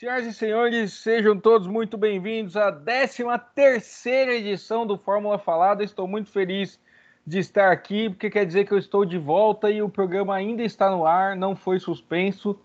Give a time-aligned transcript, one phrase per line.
[0.00, 3.22] Senhoras e senhores, sejam todos muito bem-vindos à 13
[3.54, 5.84] terceira edição do Fórmula Falada.
[5.84, 6.80] Estou muito feliz
[7.26, 10.62] de estar aqui, porque quer dizer que eu estou de volta e o programa ainda
[10.62, 12.58] está no ar, não foi suspenso.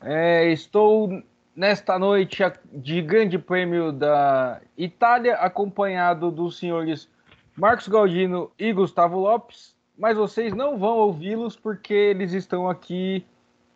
[0.00, 1.22] É, estou
[1.54, 2.42] nesta noite
[2.72, 7.08] de Grande Prêmio da Itália, acompanhado dos senhores
[7.56, 13.24] Marcos Galdino e Gustavo Lopes, mas vocês não vão ouvi-los porque eles estão aqui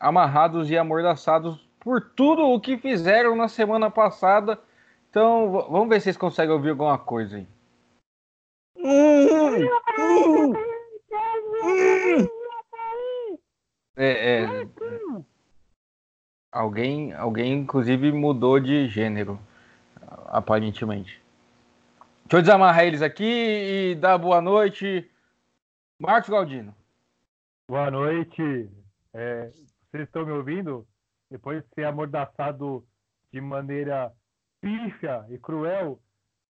[0.01, 4.59] amarrados e amordaçados por tudo o que fizeram na semana passada.
[5.11, 7.47] Então, vamos ver se vocês conseguem ouvir alguma coisa aí.
[13.97, 14.69] É, é,
[16.53, 19.41] alguém, alguém, inclusive, mudou de gênero,
[20.27, 21.21] aparentemente.
[22.25, 25.11] Deixa eu desamarrar eles aqui e dar boa noite.
[25.99, 26.75] Marcos Galdino.
[27.69, 28.71] Boa noite.
[29.13, 29.51] É,
[29.91, 30.87] vocês estão me ouvindo?
[31.31, 32.87] Depois de ser amordaçado
[33.33, 34.13] de maneira
[34.61, 36.01] pífia e cruel,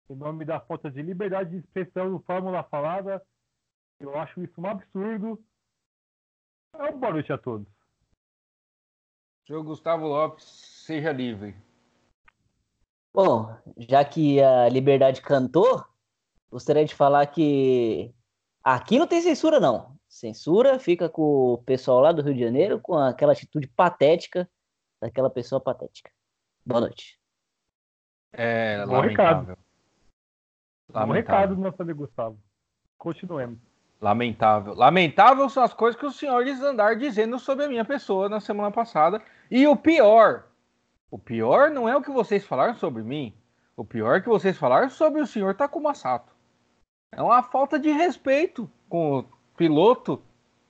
[0.08, 3.22] em nome da falta de liberdade de expressão no Fórmula Falada,
[3.98, 5.42] eu acho isso um absurdo.
[6.74, 7.66] É um boa noite a todos.
[9.46, 11.56] Senhor Gustavo Lopes, seja livre.
[13.14, 15.82] Bom, já que a Liberdade cantou,
[16.50, 18.14] gostaria de falar que
[18.62, 19.96] aqui não tem censura, não.
[20.06, 24.48] Censura fica com o pessoal lá do Rio de Janeiro com aquela atitude patética
[25.06, 26.10] daquela pessoa patética.
[26.64, 27.18] Boa noite.
[28.32, 29.54] É, Bom lamentável.
[29.54, 31.06] Recado.
[31.06, 32.38] Bom recado do nosso amigo Gustavo.
[32.98, 33.58] Continuemos.
[34.00, 34.74] Lamentável.
[34.74, 38.70] Lamentável são as coisas que os senhores andaram dizendo sobre a minha pessoa na semana
[38.70, 39.22] passada.
[39.50, 40.44] E o pior,
[41.10, 43.32] o pior não é o que vocês falaram sobre mim.
[43.76, 46.34] O pior é que vocês falaram sobre o senhor Takuma Sato.
[47.12, 49.24] É uma falta de respeito com o
[49.56, 50.22] piloto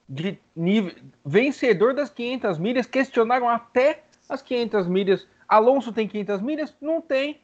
[0.09, 2.87] de nível vencedor das 500 milhas.
[2.87, 5.29] Questionaram até as 500 milhas.
[5.49, 6.77] Alonso tem 500 milhas?
[6.81, 7.41] Não tem.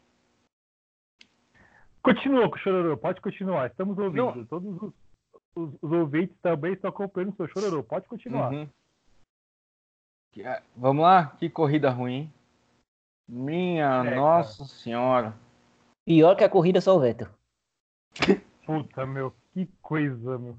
[2.02, 3.68] Continua Chororô, pode continuar.
[3.68, 4.34] Estamos ouvindo.
[4.34, 4.44] Não.
[4.46, 4.92] Todos os,
[5.54, 7.82] os, os, ouvintes também estão acompanhando o seu Chororô.
[7.82, 8.52] Pode continuar.
[8.52, 8.68] Uhum.
[10.38, 11.26] É, vamos lá?
[11.38, 12.32] Que corrida ruim.
[13.28, 14.68] Minha é, Nossa cara.
[14.68, 15.34] Senhora.
[16.04, 17.28] Pior que a corrida só o Vettel.
[18.66, 19.32] Puta, meu.
[19.52, 20.58] Que coisa, meu.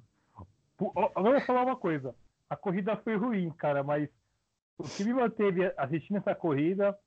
[0.79, 2.15] Agora eu vou falar uma coisa.
[2.49, 4.09] A corrida foi ruim, cara, mas
[4.77, 6.97] o que me manteve assistindo essa corrida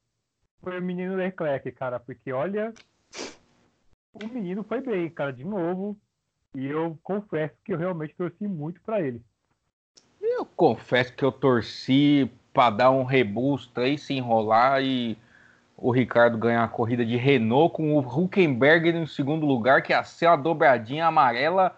[0.62, 2.72] foi o menino Leclerc, cara, porque olha,
[4.12, 5.96] o menino foi bem, cara, de novo.
[6.54, 9.20] E eu confesso que eu realmente torci muito para ele.
[10.22, 15.18] Eu confesso que eu torci para dar um rebusto aí, se enrolar e
[15.76, 20.02] o Ricardo ganhar a corrida de Renault com o Huckenberg no segundo lugar, que ia
[20.02, 21.76] ser uma dobradinha amarela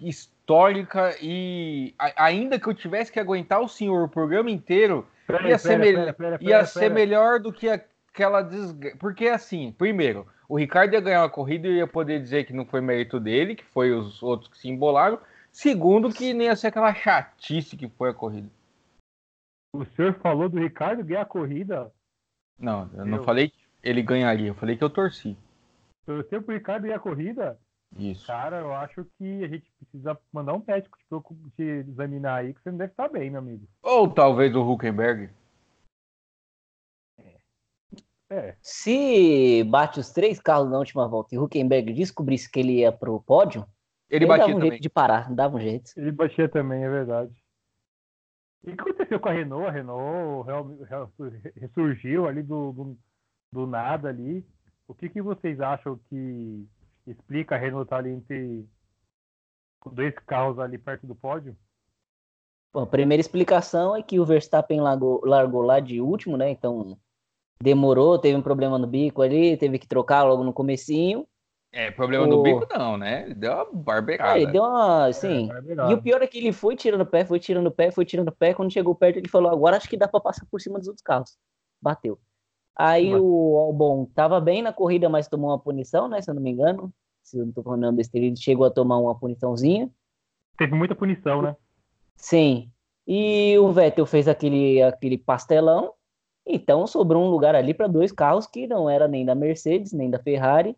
[0.00, 5.58] histórica e ainda que eu tivesse que aguentar o senhor o programa inteiro, Pera, ia,
[5.58, 8.96] ser, pera, pera, ia ser melhor do que aquela desgraça.
[8.98, 12.66] Porque assim, primeiro, o Ricardo ia ganhar uma corrida e ia poder dizer que não
[12.66, 15.18] foi mérito dele, que foi os outros que se embolaram.
[15.50, 18.48] Segundo, que nem ia ser aquela chatice que foi a corrida.
[19.74, 21.92] O senhor falou do Ricardo ganhar a corrida?
[22.58, 23.06] Não, eu, eu...
[23.06, 25.36] não falei que ele ganharia, eu falei que eu torci.
[26.04, 27.58] Torceu pro Ricardo ganhar a corrida?
[27.96, 28.26] Isso.
[28.26, 32.60] Cara, eu acho que a gente precisa mandar um médico te, te examinar aí, que
[32.60, 33.68] você não deve estar bem, meu amigo.
[33.82, 35.30] Ou talvez o Huckenberg.
[37.18, 37.36] É.
[38.30, 38.56] é.
[38.60, 42.90] Se bate os três carros na última volta e o Huckenberg descobrisse que ele ia
[42.90, 43.64] pro pódio,
[44.10, 44.70] ele, ele batia dava um também.
[44.70, 45.92] jeito de parar, dava um jeito.
[45.96, 47.32] Ele batia também, é verdade.
[48.66, 49.68] E o que aconteceu com a Renault?
[49.68, 50.48] A Renault
[51.56, 52.98] ressurgiu ali do, do,
[53.52, 54.44] do nada ali.
[54.88, 56.66] O que, que vocês acham que
[57.06, 58.66] explica a Renault estar tá ali entre
[59.92, 61.56] dois carros ali perto do pódio?
[62.72, 66.50] Bom, a primeira explicação é que o Verstappen largou, largou lá de último, né?
[66.50, 66.98] Então
[67.60, 71.26] demorou, teve um problema no bico ali, teve que trocar logo no comecinho.
[71.72, 72.28] É, problema o...
[72.28, 73.24] no bico não, né?
[73.24, 74.38] Ele deu uma barbeirada.
[74.38, 75.50] É, ele deu uma, assim.
[75.50, 78.32] É, e o pior é que ele foi tirando pé, foi tirando pé, foi tirando
[78.32, 78.54] pé.
[78.54, 81.02] Quando chegou perto, ele falou: agora acho que dá para passar por cima dos outros
[81.02, 81.36] carros.
[81.80, 82.18] Bateu.
[82.76, 86.20] Aí o Albon tava bem na corrida, mas tomou uma punição, né?
[86.20, 86.92] Se eu não me engano.
[87.22, 89.90] Se eu não tô falando besteira, ele chegou a tomar uma puniçãozinha.
[90.58, 91.56] Teve muita punição, né?
[92.16, 92.70] Sim.
[93.06, 95.92] E o Vettel fez aquele, aquele pastelão.
[96.46, 100.10] Então sobrou um lugar ali para dois carros que não era nem da Mercedes, nem
[100.10, 100.76] da Ferrari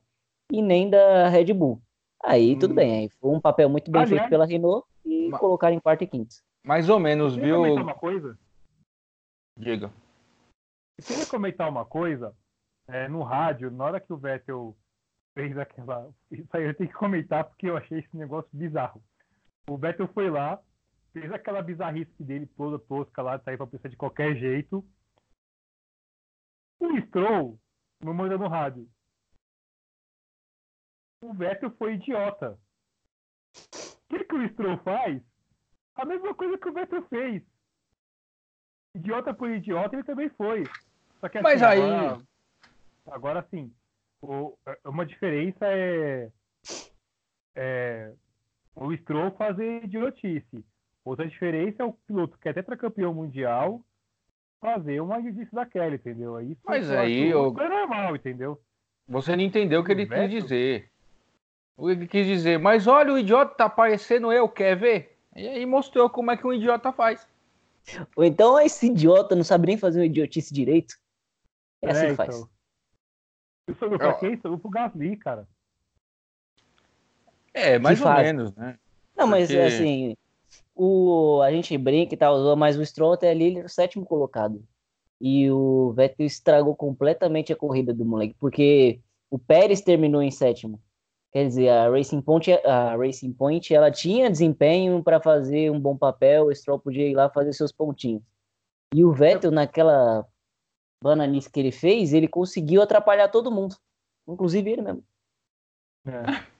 [0.53, 1.81] e nem da Red Bull.
[2.23, 2.59] Aí hum.
[2.59, 5.41] tudo bem, aí foi um papel muito bem Aliás, feito pela Renault e mas...
[5.41, 6.37] colocaram em quarto e quinto.
[6.65, 7.63] Mais ou menos, viu?
[7.63, 8.39] Uma coisa?
[9.59, 9.91] Diga.
[10.99, 12.35] Eu queria comentar uma coisa
[12.89, 14.77] é, no rádio, na hora que o Vettel
[15.35, 16.11] fez aquela.
[16.31, 19.03] Isso aí eu tenho que comentar porque eu achei esse negócio bizarro.
[19.69, 20.59] O Vettel foi lá,
[21.13, 24.83] fez aquela bizarrice dele toda tosca lá, sair pra pista de qualquer jeito.
[26.81, 27.61] O Stroll
[28.01, 28.89] não manda no rádio.
[31.23, 32.59] O Vettel foi idiota.
[33.55, 35.23] O que, que o Stroll faz?
[35.97, 37.43] A mesma coisa que o Vettel fez.
[38.95, 40.65] Idiota por idiota, ele também foi.
[41.21, 41.81] Só que, assim, Mas aí.
[41.81, 42.23] Agora,
[43.07, 43.73] agora sim,
[44.23, 46.31] o, uma diferença é,
[47.55, 48.13] é
[48.75, 50.65] o Stroll fazer idiotice.
[51.05, 53.81] Outra diferença é o piloto que é tetracampeão mundial
[54.61, 56.41] fazer uma idiotice daquela, entendeu?
[56.41, 57.55] Isso Mas aí eu...
[57.59, 58.61] é normal, entendeu?
[59.09, 60.91] Você não entendeu o que ele quis dizer.
[61.77, 65.17] O que ele quis dizer, mas olha, o idiota tá parecendo eu, quer ver?
[65.35, 67.27] E aí mostrou como é que um idiota faz.
[68.17, 70.97] Ou então esse idiota não sabe nem fazer um idiotice direito.
[71.83, 72.27] É, assim que então.
[72.27, 72.37] faz.
[73.69, 74.37] Isso sobrou pra quem?
[74.37, 75.49] Sobrou pro Gasly, cara.
[77.53, 78.27] É, mais que ou faz.
[78.27, 78.79] menos, né?
[79.17, 79.63] Não, mas Porque...
[79.63, 80.17] assim,
[80.75, 84.05] o, a gente brinca e tal, mas o Stroll até ali ele era o sétimo
[84.05, 84.63] colocado.
[85.19, 89.01] E o Vettel estragou completamente a corrida do moleque, porque
[89.31, 90.79] o Pérez terminou em sétimo.
[91.33, 95.97] Quer dizer, a Racing Point, a Racing Point ela tinha desempenho para fazer um bom
[95.97, 98.23] papel, o Stroll podia ir lá fazer seus pontinhos.
[98.95, 100.27] E o Vettel, naquela
[101.03, 103.77] bananice que ele fez, ele conseguiu atrapalhar todo mundo,
[104.27, 105.05] inclusive ele mesmo.
[106.07, 106.57] É.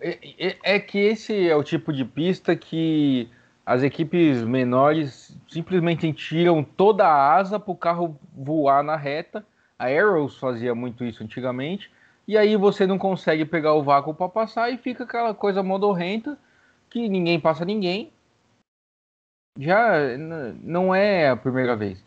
[0.00, 3.28] É, é, é, que esse é o tipo de pista que
[3.66, 9.44] as equipes menores simplesmente tiram toda a asa para o carro voar na reta.
[9.78, 11.90] A Arrows fazia muito isso antigamente.
[12.26, 16.38] E aí você não consegue pegar o vácuo para passar e fica aquela coisa modorrenta
[16.90, 18.12] que ninguém passa ninguém.
[19.58, 20.16] Já
[20.62, 22.02] não é a primeira vez.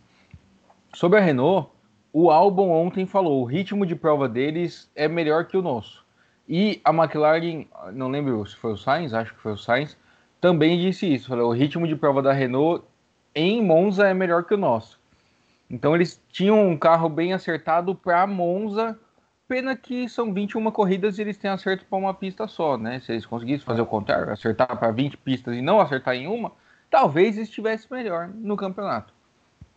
[0.93, 1.69] Sobre a Renault,
[2.11, 6.05] o Albon ontem falou: o ritmo de prova deles é melhor que o nosso.
[6.47, 9.97] E a McLaren, não lembro se foi o Sainz, acho que foi o Sainz,
[10.41, 11.29] também disse isso.
[11.29, 12.83] Falou, o ritmo de prova da Renault
[13.33, 14.99] em Monza é melhor que o nosso.
[15.69, 18.99] Então eles tinham um carro bem acertado para Monza.
[19.47, 22.99] Pena que são 21 corridas e eles têm acerto para uma pista só, né?
[22.99, 26.51] Se eles conseguissem fazer o contrário, acertar para 20 pistas e não acertar em uma,
[26.89, 29.13] talvez estivesse melhor no campeonato.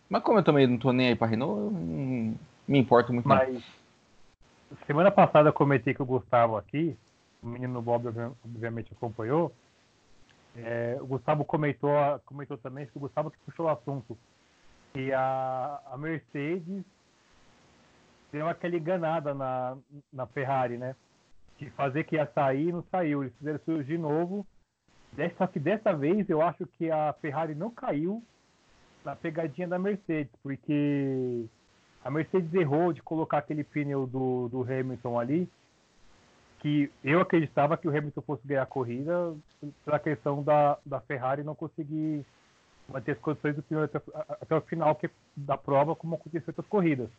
[0.09, 3.27] Mas como eu também não tô nem aí para Renault, eu não me importo muito.
[3.27, 3.63] Mas,
[4.85, 6.97] semana passada eu comentei que o Gustavo aqui,
[7.41, 8.07] o menino Bob
[8.43, 9.51] obviamente acompanhou,
[10.57, 11.91] é, o Gustavo comentou,
[12.25, 14.17] comentou também, que o Gustavo que puxou o assunto,
[14.93, 16.83] que a, a Mercedes
[18.31, 19.77] deu aquela enganada na,
[20.11, 20.95] na Ferrari, né?
[21.57, 23.23] De fazer que ia sair e não saiu.
[23.23, 24.45] Eles fizeram isso de novo.
[25.53, 28.21] Que dessa vez eu acho que a Ferrari não caiu
[29.05, 31.45] na pegadinha da Mercedes, porque
[32.03, 35.49] a Mercedes errou de colocar aquele pneu do, do Hamilton ali,
[36.59, 39.35] que eu acreditava que o Hamilton fosse ganhar a corrida
[39.85, 42.25] pela questão da, da Ferrari não conseguir
[42.89, 44.01] manter as condições do pneu até,
[44.41, 47.09] até o final que, da prova, como aconteceu em outras corridas.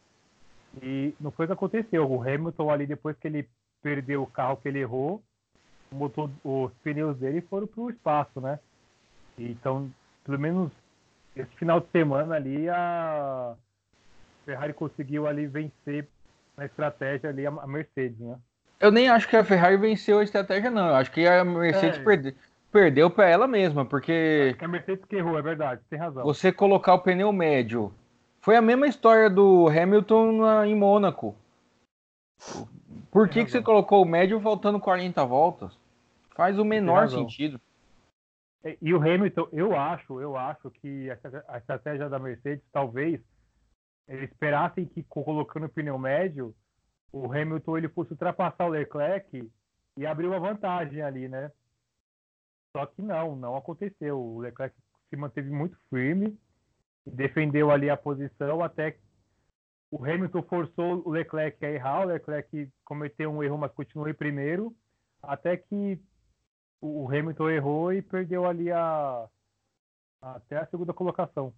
[0.83, 2.11] E não foi o que aconteceu.
[2.11, 3.49] O Hamilton ali, depois que ele
[3.81, 5.23] perdeu o carro que ele errou,
[5.91, 8.59] o motor, os pneus dele foram para o espaço, né?
[9.39, 9.91] Então,
[10.25, 10.73] pelo menos
[11.37, 13.55] esse final de semana ali, a,
[14.47, 16.09] Ferrari conseguiu ali vencer
[16.57, 18.37] na estratégia ali a Mercedes, né?
[18.79, 20.89] Eu nem acho que a Ferrari venceu a estratégia, não.
[20.89, 22.03] Eu acho que a Mercedes é.
[22.03, 22.37] perde,
[22.71, 24.49] perdeu para ela mesma, porque.
[24.51, 26.23] Acho que a Mercedes que errou, é verdade, tem razão.
[26.25, 27.93] Você colocar o pneu médio.
[28.41, 31.35] Foi a mesma história do Hamilton na, em Mônaco.
[33.11, 35.77] Por que, que você colocou o médio faltando 40 voltas?
[36.37, 37.61] Faz o menor sentido.
[38.65, 41.09] É, e o Hamilton, eu acho, eu acho que
[41.49, 43.21] a estratégia da Mercedes talvez
[44.09, 46.55] eles esperassem que colocando o pneu médio,
[47.13, 49.51] o Hamilton ele fosse ultrapassar o Leclerc
[49.97, 51.51] e abrir uma vantagem ali, né?
[52.77, 54.21] Só que não, não aconteceu.
[54.21, 54.77] O Leclerc
[55.11, 56.39] se manteve muito firme
[57.07, 58.97] defendeu ali a posição até
[59.91, 64.15] o Hamilton forçou o Leclerc a errar, o Leclerc cometeu um erro, mas continuou em
[64.15, 64.75] primeiro,
[65.23, 66.01] até que
[66.81, 69.29] o Hamilton errou e perdeu ali a
[70.21, 71.53] até a segunda colocação.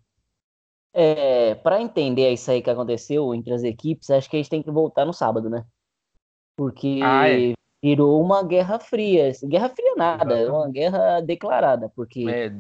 [0.92, 4.62] É, para entender isso aí que aconteceu entre as equipes, acho que a gente tem
[4.62, 5.64] que voltar no sábado, né?
[6.56, 7.52] Porque ah, é.
[7.82, 9.30] virou uma guerra fria.
[9.44, 12.50] Guerra fria nada, é uma guerra declarada, porque é,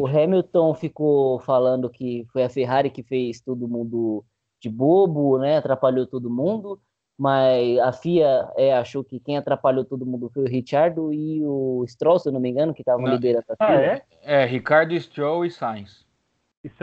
[0.00, 4.24] o Hamilton ficou falando que foi a Ferrari que fez todo mundo
[4.60, 5.58] de bobo, né?
[5.58, 6.80] Atrapalhou todo mundo.
[7.22, 11.84] Mas a FIA é, achou que quem atrapalhou todo mundo foi o Richardo e o
[11.86, 14.02] Stroll, se eu não me engano, que estavam liderando a ah, é?
[14.22, 16.04] é, Ricardo, Stroll e Sainz.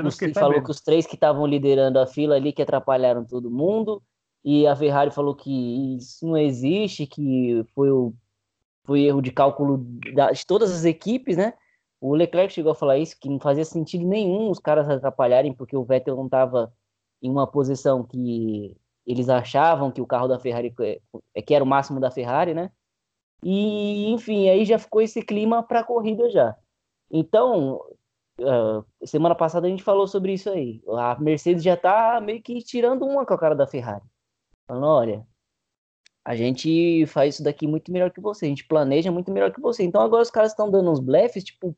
[0.01, 4.01] Você falou que os três que estavam liderando a fila ali que atrapalharam todo mundo.
[4.41, 8.13] E a Ferrari falou que isso não existe, que foi, o,
[8.86, 11.53] foi erro de cálculo de todas as equipes, né?
[12.00, 15.75] O Leclerc chegou a falar isso, que não fazia sentido nenhum os caras atrapalharem, porque
[15.75, 16.72] o Vettel não estava
[17.22, 18.74] em uma posição que
[19.09, 20.71] eles achavam que o carro da Ferrari
[21.33, 22.71] é, que era o máximo da Ferrari, né?
[23.43, 26.55] E enfim, aí já ficou esse clima para a corrida já.
[27.09, 27.81] Então,
[28.39, 30.83] uh, semana passada a gente falou sobre isso aí.
[30.89, 34.05] A Mercedes já tá meio que tirando uma com a cara da Ferrari.
[34.67, 35.27] Falando, olha,
[36.23, 39.59] a gente faz isso daqui muito melhor que você, a gente planeja muito melhor que
[39.59, 39.83] você.
[39.83, 41.75] Então agora os caras estão dando uns blefs, tipo,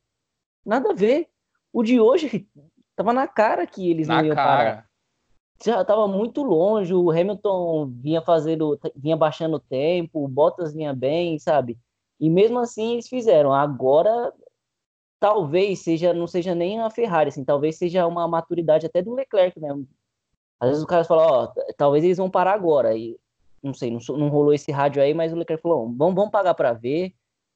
[0.66, 1.30] nada a ver.
[1.72, 2.46] O de hoje
[2.94, 4.48] tava na cara que eles na não iam cara.
[4.50, 4.91] parar.
[5.64, 10.94] Já tava muito longe, o Hamilton vinha fazendo, vinha baixando o tempo, o Bottas vinha
[10.94, 11.78] bem, sabe?
[12.20, 13.54] E mesmo assim eles fizeram.
[13.54, 14.34] Agora
[15.20, 19.60] talvez seja não seja nem a Ferrari, assim, talvez seja uma maturidade até do Leclerc
[19.60, 19.88] mesmo.
[20.60, 22.96] Às vezes o cara fala, ó, talvez eles vão parar agora.
[22.96, 23.20] E
[23.64, 26.56] não sei, não, não rolou esse rádio aí, mas o Leclerc falou, vamos, vamos pagar
[26.56, 27.14] para ver,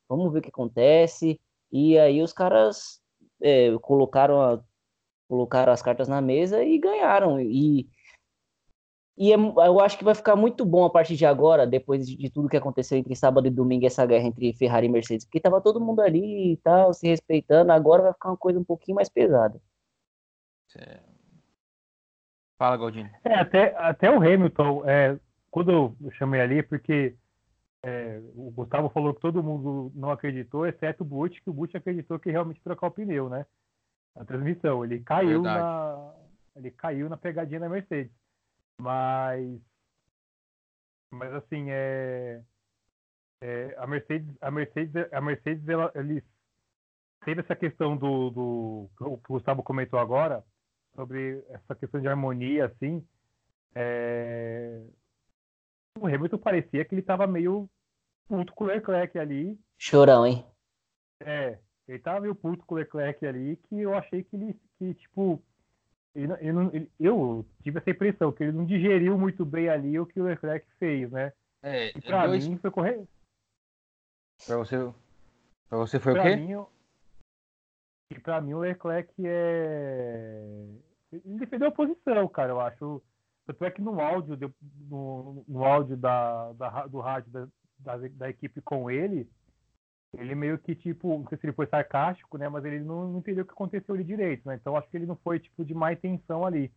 [0.08, 1.40] vamos ver o que acontece.
[1.72, 3.02] E aí os caras
[3.42, 4.64] é, colocaram, a,
[5.28, 7.40] colocaram as cartas na mesa e ganharam.
[7.40, 7.88] E,
[9.18, 12.30] e é, eu acho que vai ficar muito bom a partir de agora, depois de,
[12.30, 15.62] tudo que aconteceu entre sábado e domingo, essa guerra entre Ferrari e Mercedes, porque tava
[15.62, 19.10] todo mundo ali e tal, se respeitando, agora vai ficar uma coisa um pouquinho mais
[19.10, 19.62] pesada.
[22.58, 23.10] Fala, Galdino.
[23.24, 25.18] É, até, até o Hamilton, é,
[25.50, 27.16] quando eu chamei ali, porque
[27.84, 31.76] é, o Gustavo falou que todo mundo não acreditou, exceto o Butch, que o Butch
[31.76, 33.46] acreditou que realmente trocar o pneu, né?
[34.16, 34.84] Na transmissão.
[34.84, 36.14] Ele caiu na.
[36.56, 38.12] Ele caiu na pegadinha da Mercedes.
[38.79, 39.62] Mas.
[41.12, 42.41] Mas assim, é.
[43.41, 46.24] é a Mercedes, a Mercedes, a Mercedes, ela, eles
[47.24, 50.44] teve essa questão do, do que o Gustavo comentou agora
[50.96, 53.05] sobre essa questão de harmonia, assim.
[53.74, 54.82] É,
[56.00, 57.70] o Hamilton parecia que ele tava meio
[58.27, 59.60] puto com o Leclerc ali.
[59.77, 60.46] Chorão, hein?
[61.20, 64.94] É, ele tava meio puto com o Leclerc ali, que eu achei que ele, que,
[64.96, 65.44] tipo,
[66.16, 70.06] ele, ele, ele, eu tive essa impressão, que ele não digeriu muito bem ali o
[70.06, 71.34] que o Leclerc fez, né?
[71.62, 72.48] É, e pra dois...
[72.48, 73.04] mim foi correr.
[74.46, 74.78] Pra você,
[75.70, 76.36] pra você foi pra o quê?
[76.36, 76.66] Mim,
[78.12, 80.42] e pra mim o Leclerc é.
[81.12, 83.02] Ele defendeu a posição, cara, eu acho.
[83.46, 84.38] Tanto é que no áudio,
[84.90, 87.48] no, no áudio da, da, do rádio da,
[87.80, 89.30] da, da, equipe com ele,
[90.14, 92.48] ele meio que, tipo, não sei se ele foi sarcástico, né?
[92.48, 94.56] Mas ele não, não entendeu o que aconteceu ali direito, né?
[94.56, 96.72] Então acho que ele não foi, tipo, de má intenção ali.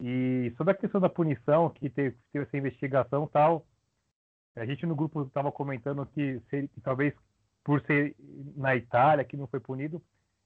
[0.00, 3.66] E sobre a questão da punição, que teve, teve essa investigação e tal,
[4.54, 7.14] a gente no grupo estava comentando que, se, que talvez
[7.64, 8.14] por ser
[8.56, 10.02] na Itália, que não foi punido,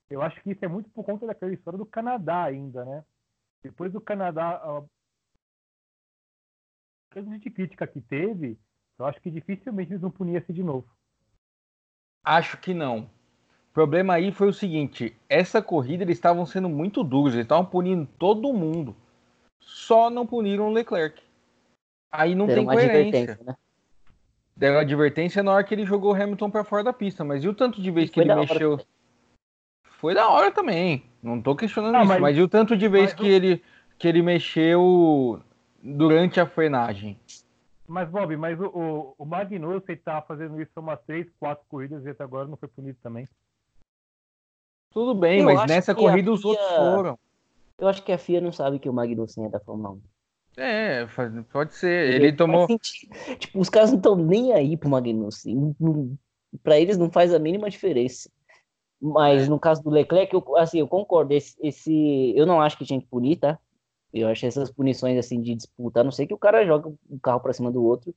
[0.09, 3.05] eu acho que isso é muito por conta daquela história do Canadá ainda, né?
[3.63, 4.61] Depois do Canadá
[7.15, 8.59] mesmo de crítica que teve,
[8.99, 10.89] eu acho que dificilmente eles vão punir esse de novo.
[12.31, 12.99] Acho que não.
[13.01, 17.65] O problema aí foi o seguinte: essa corrida eles estavam sendo muito duros, eles estavam
[17.65, 18.95] punindo todo mundo.
[19.61, 21.21] Só não puniram o Leclerc.
[22.13, 23.41] Aí não Deram tem coerência.
[23.45, 23.57] Né?
[24.55, 27.49] Deram advertência na hora que ele jogou o Hamilton para fora da pista, mas e
[27.49, 28.79] o tanto de vez que ele mexeu?
[29.83, 31.03] Foi da hora também.
[31.21, 32.21] Não tô questionando ah, isso, mas...
[32.21, 33.15] mas e o tanto de vez mas...
[33.15, 33.63] que ele
[33.99, 35.43] que ele mexeu
[35.83, 37.19] durante a frenagem.
[37.91, 42.11] Mas, Bob, mas o, o, o Magnussen está fazendo isso umas três, quatro corridas e
[42.11, 43.27] até agora não foi punido também.
[44.93, 47.19] Tudo bem, eu mas nessa corrida os outros foram.
[47.77, 50.01] Eu acho que a FIA não sabe que o Magnussen é da Fórmula 1.
[50.57, 51.07] É,
[51.53, 52.15] pode ser.
[52.15, 52.69] Ele, Ele tomou.
[53.39, 55.75] Tipo, os caras não estão nem aí pro Magnussen.
[56.63, 58.31] Para eles não faz a mínima diferença.
[59.01, 59.49] Mas é.
[59.49, 61.35] no caso do Leclerc, eu, assim, eu concordo.
[61.35, 63.59] Esse, esse, eu não acho que tinha que punir, tá?
[64.13, 67.19] Eu acho essas punições assim de disputa, a não ser que o cara joga um
[67.19, 68.15] carro para cima do outro,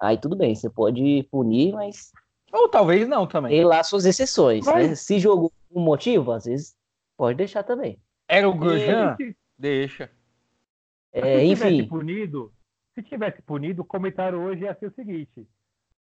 [0.00, 2.12] aí tudo bem, você pode punir, mas.
[2.52, 3.52] Ou talvez não também.
[3.52, 4.88] Tem lá suas exceções, mas...
[4.88, 4.94] né?
[4.94, 6.76] Se jogou um motivo, às vezes
[7.16, 8.00] pode deixar também.
[8.28, 9.16] Era o Grosjean?
[9.20, 9.36] E...
[9.58, 10.10] Deixa.
[11.12, 11.64] É, se enfim.
[11.64, 12.52] Tivesse punido,
[12.94, 15.46] se tivesse punido, o comentário hoje ia ser o seguinte: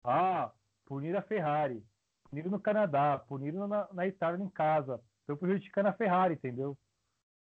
[0.03, 0.51] ah,
[0.87, 1.83] punir a Ferrari,
[2.29, 6.77] puniram no Canadá, puniram na, na Itália em casa, estão prejudicando a Ferrari, entendeu?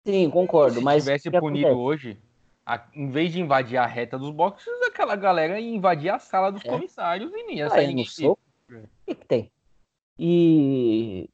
[0.05, 0.77] Sim, concordo.
[0.77, 1.75] Se mas tivesse punido acontece?
[1.75, 2.19] hoje,
[2.65, 6.51] a, em vez de invadir a reta dos boxes, aquela galera ia invadir a sala
[6.51, 6.69] dos é.
[6.69, 8.05] comissários e nem ia ah, sair ninguém.
[8.29, 8.37] O
[9.05, 9.51] que, que tem?
[10.17, 11.29] E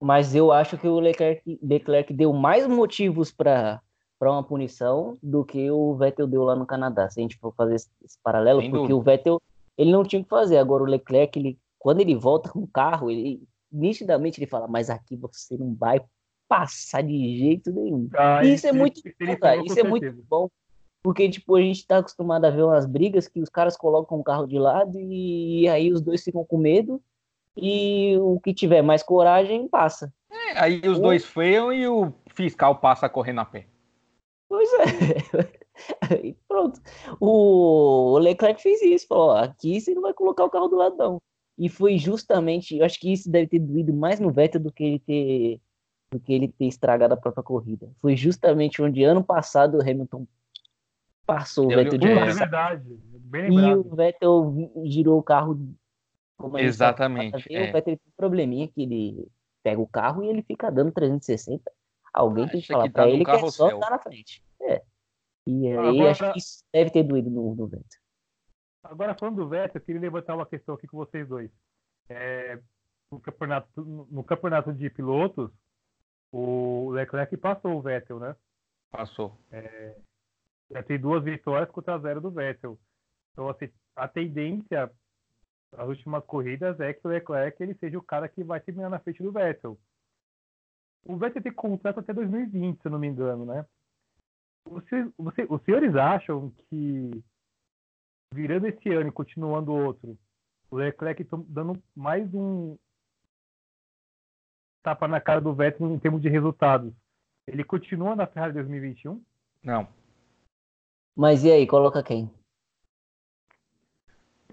[0.00, 3.80] mas eu acho que o Leclerc, Leclerc deu mais motivos para
[4.18, 7.08] para uma punição do que o Vettel deu lá no Canadá.
[7.08, 8.96] Se a gente for fazer esse, esse paralelo, Sem porque dúvida.
[8.96, 9.42] o Vettel
[9.76, 10.56] ele não tinha que fazer.
[10.56, 14.90] Agora o Leclerc, ele, quando ele volta com o carro, ele nitidamente ele fala: "Mas
[14.90, 16.00] aqui você não vai
[16.48, 18.08] passar de jeito nenhum.
[18.16, 19.62] Ah, e isso é muito bom, cara.
[19.64, 20.48] Isso é muito bom.
[21.02, 24.24] Porque, tipo, a gente tá acostumado a ver umas brigas que os caras colocam o
[24.24, 27.00] carro de lado e aí os dois ficam com medo
[27.56, 30.12] e o que tiver mais coragem passa.
[30.30, 33.66] É, aí os dois freiam e o fiscal passa correndo a pé.
[34.48, 36.16] Pois é.
[36.24, 36.80] e pronto.
[37.20, 41.22] O Leclerc fez isso, falou: aqui você não vai colocar o carro do lado, não.
[41.56, 44.84] E foi justamente, eu acho que isso deve ter doído mais no Vettel do que
[44.84, 45.60] ele ter
[46.10, 47.90] do que ele ter estragado a própria corrida.
[48.00, 50.26] Foi justamente onde ano passado o Hamilton
[51.26, 55.58] passou o Vettel de é verdade, bem E o Vettel girou o carro
[56.56, 57.52] Exatamente.
[57.52, 57.68] É.
[57.68, 59.28] O Vettel tem um probleminha que ele
[59.62, 61.70] pega o carro e ele fica dando 360.
[62.14, 64.42] Alguém ah, tem que falar pra ele que é só estar na frente.
[64.62, 64.82] É.
[65.46, 66.10] E aí Agora...
[66.10, 68.00] acho que isso deve ter doído no, no Vettel.
[68.82, 71.50] Agora, falando do Vettel, eu queria levantar uma questão aqui com vocês dois.
[72.08, 72.58] É,
[73.10, 75.50] no, campeonato, no campeonato de pilotos,
[76.32, 78.36] o Leclerc passou o Vettel, né?
[78.90, 79.38] Passou.
[79.50, 79.96] É,
[80.70, 82.78] já tem duas vitórias contra zero do Vettel.
[83.32, 84.90] Então, assim, a tendência
[85.72, 88.98] das últimas corridas é que o Leclerc ele seja o cara que vai terminar na
[88.98, 89.78] frente do Vettel.
[91.04, 93.64] O Vettel tem contrato até 2020, se eu não me engano, né?
[94.66, 97.24] Você, você, os senhores acham que
[98.34, 100.18] virando esse ano e continuando outro,
[100.70, 102.76] o Leclerc dando mais um
[104.88, 106.92] tapa na cara do Vettel em termos de resultados,
[107.46, 109.20] ele continua na Ferrari 2021?
[109.62, 109.86] Não.
[111.14, 112.30] Mas e aí, coloca quem?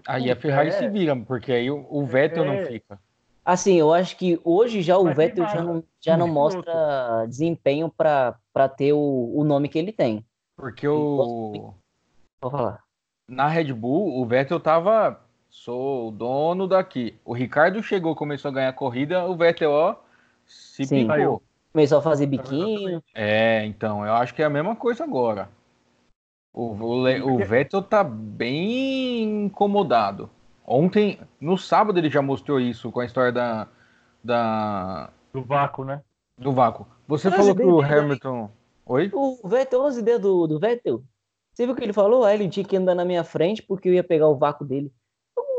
[0.06, 0.72] Aí a Ferrari é.
[0.72, 2.46] se vira, porque aí o, o Vettel é.
[2.46, 3.00] não fica.
[3.44, 7.88] Assim, eu acho que hoje já o Mas Vettel já não, já não mostra desempenho
[7.88, 10.24] para ter o, o nome que ele tem.
[10.56, 11.72] Porque o.
[12.40, 12.82] Vou falar.
[13.28, 15.20] Na Red Bull, o Vettel tava.
[15.48, 17.18] Sou o dono daqui.
[17.24, 19.96] O Ricardo chegou, começou a ganhar corrida, o Vettel, ó,
[20.46, 21.06] se Sim.
[21.06, 21.42] picou.
[21.72, 23.02] Começou a fazer biquinho.
[23.14, 25.50] É, então, eu acho que é a mesma coisa agora.
[26.54, 30.30] O, o, o Vettel tá bem incomodado.
[30.66, 33.68] Ontem, no sábado, ele já mostrou isso com a história da.
[34.24, 35.10] da...
[35.34, 36.02] Do vácuo, né?
[36.38, 36.86] Do vácuo.
[37.06, 38.50] Você falou que o Hamilton.
[38.86, 39.10] Oi?
[39.12, 41.02] O Vettel, 11 ideias do, do Vettel.
[41.52, 42.24] Você viu o que ele falou?
[42.24, 44.92] Ah, ele tinha que andar na minha frente porque eu ia pegar o vácuo dele.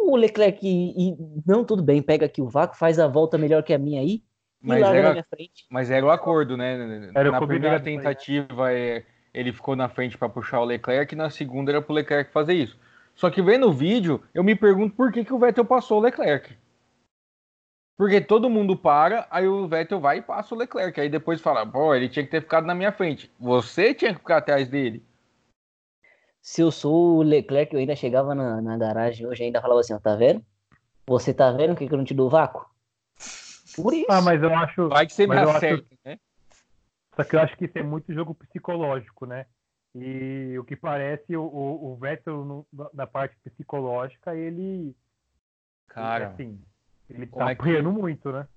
[0.08, 3.64] O Leclerc, e, e, não, tudo bem, pega aqui o vácuo, faz a volta melhor
[3.64, 4.24] que a minha aí.
[4.62, 5.26] Mas era,
[5.70, 7.12] mas era o acordo, né?
[7.14, 11.30] Era na primeira tentativa, é, ele ficou na frente para puxar o Leclerc, e na
[11.30, 12.78] segunda era pro Leclerc fazer isso.
[13.14, 16.02] Só que vendo o vídeo, eu me pergunto por que, que o Vettel passou o
[16.02, 16.56] Leclerc.
[17.98, 21.02] Porque todo mundo para, aí o Vettel vai e passa o Leclerc.
[21.02, 23.32] Aí depois fala, pô, ele tinha que ter ficado na minha frente.
[23.40, 25.04] Você tinha que ficar atrás dele.
[26.40, 29.96] Se eu sou o Leclerc, eu ainda chegava na, na garagem hoje ainda falava assim,
[29.96, 30.46] ó, tá vendo?
[31.08, 32.70] Você tá vendo que, que eu não te dou vácuo?
[33.78, 34.08] Por isso.
[34.10, 34.90] Ah, mas eu acho.
[34.90, 36.00] Vai que você me acerta, acho...
[36.04, 36.20] né?
[37.16, 39.46] Só que eu acho que isso é muito jogo psicológico, né?
[39.96, 44.96] E o que parece, o, o, o Vettel, no, na parte psicológica, ele.
[45.88, 46.30] Cara.
[46.30, 46.60] Assim,
[47.10, 48.48] ele tá é apanhando que, muito, né?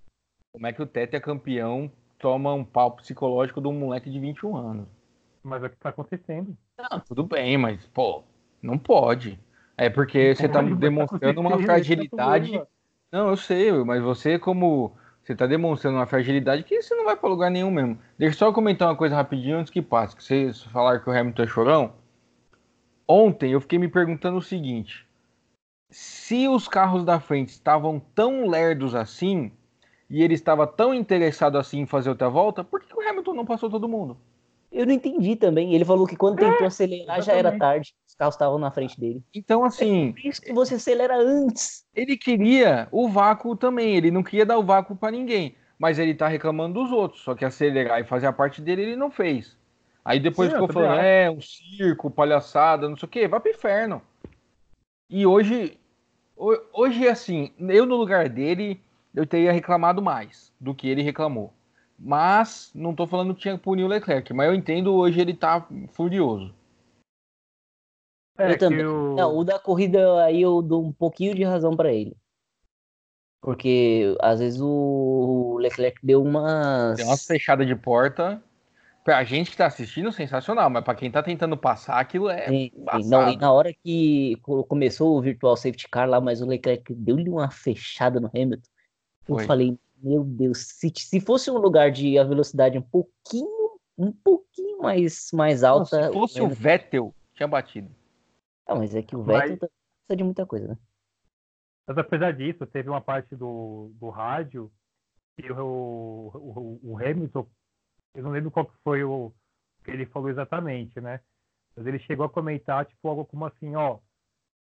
[0.52, 4.18] Como é que o Tete é campeão toma um pau psicológico de um moleque de
[4.18, 4.88] 21 anos?
[5.42, 6.56] Mas é o que tá acontecendo.
[6.76, 8.24] Não, tudo bem, mas, pô,
[8.62, 9.38] não pode.
[9.76, 12.62] É porque você tá demonstrando uma fragilidade.
[13.10, 14.94] Não, eu sei, mas você, como
[15.30, 17.98] você está demonstrando uma fragilidade que você não vai para lugar nenhum mesmo.
[18.18, 20.16] Deixa eu só comentar uma coisa rapidinho antes que passe.
[20.16, 21.92] Que vocês falaram que o Hamilton é chorão.
[23.06, 25.06] Ontem eu fiquei me perguntando o seguinte:
[25.88, 29.52] se os carros da frente estavam tão lerdos assim
[30.08, 33.46] e ele estava tão interessado assim em fazer outra volta, por que o Hamilton não
[33.46, 34.16] passou todo mundo?
[34.72, 35.74] Eu não entendi também.
[35.74, 37.26] Ele falou que quando tentou é, acelerar exatamente.
[37.26, 37.94] já era tarde.
[38.20, 39.22] Os carros estavam na frente dele.
[39.34, 40.14] Então, assim.
[40.22, 41.86] É isso que você acelera antes.
[41.94, 43.96] Ele queria o vácuo também.
[43.96, 45.54] Ele não queria dar o vácuo para ninguém.
[45.78, 47.22] Mas ele tá reclamando dos outros.
[47.22, 49.56] Só que acelerar e fazer a parte dele, ele não fez.
[50.04, 53.26] Aí depois Sim, ficou falando, é, um circo, palhaçada, não sei o quê.
[53.26, 54.02] Vai pro inferno.
[55.08, 55.78] E hoje.
[56.72, 58.80] Hoje, assim, eu no lugar dele,
[59.14, 61.52] eu teria reclamado mais do que ele reclamou.
[61.98, 65.34] Mas não estou falando que tinha que punir o Leclerc, mas eu entendo hoje ele
[65.34, 66.54] tá furioso.
[68.38, 68.80] É, eu também.
[68.80, 69.14] Eu...
[69.14, 72.16] Não, o da corrida aí eu dou um pouquinho de razão para ele.
[73.40, 76.96] Porque às vezes o Leclerc deu umas.
[76.96, 78.42] Deu umas fechadas de porta.
[79.02, 82.46] Pra gente que tá assistindo, sensacional, mas pra quem tá tentando passar, aquilo é.
[82.46, 82.70] Sim,
[83.06, 84.36] não, e na hora que
[84.68, 88.68] começou o Virtual Safety Car lá, mas o Leclerc deu-lhe uma fechada no Hamilton.
[89.26, 89.46] Eu Foi.
[89.46, 94.82] falei, meu Deus, se, se fosse um lugar de a velocidade um pouquinho, um pouquinho
[94.82, 95.98] mais, mais alta.
[95.98, 97.88] Não, se fosse o Vettel, tinha batido.
[98.70, 99.58] Não, mas é que o Vettel mas...
[99.58, 100.78] precisa de muita coisa, né?
[101.88, 104.70] Mas apesar disso, teve uma parte do, do rádio
[105.36, 107.48] que o, o, o Hamilton,
[108.14, 109.32] eu não lembro qual que foi o
[109.82, 111.20] que ele falou exatamente, né?
[111.74, 113.98] Mas ele chegou a comentar, tipo, algo como assim, ó,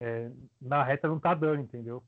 [0.00, 2.02] é, na reta não tá dando, entendeu?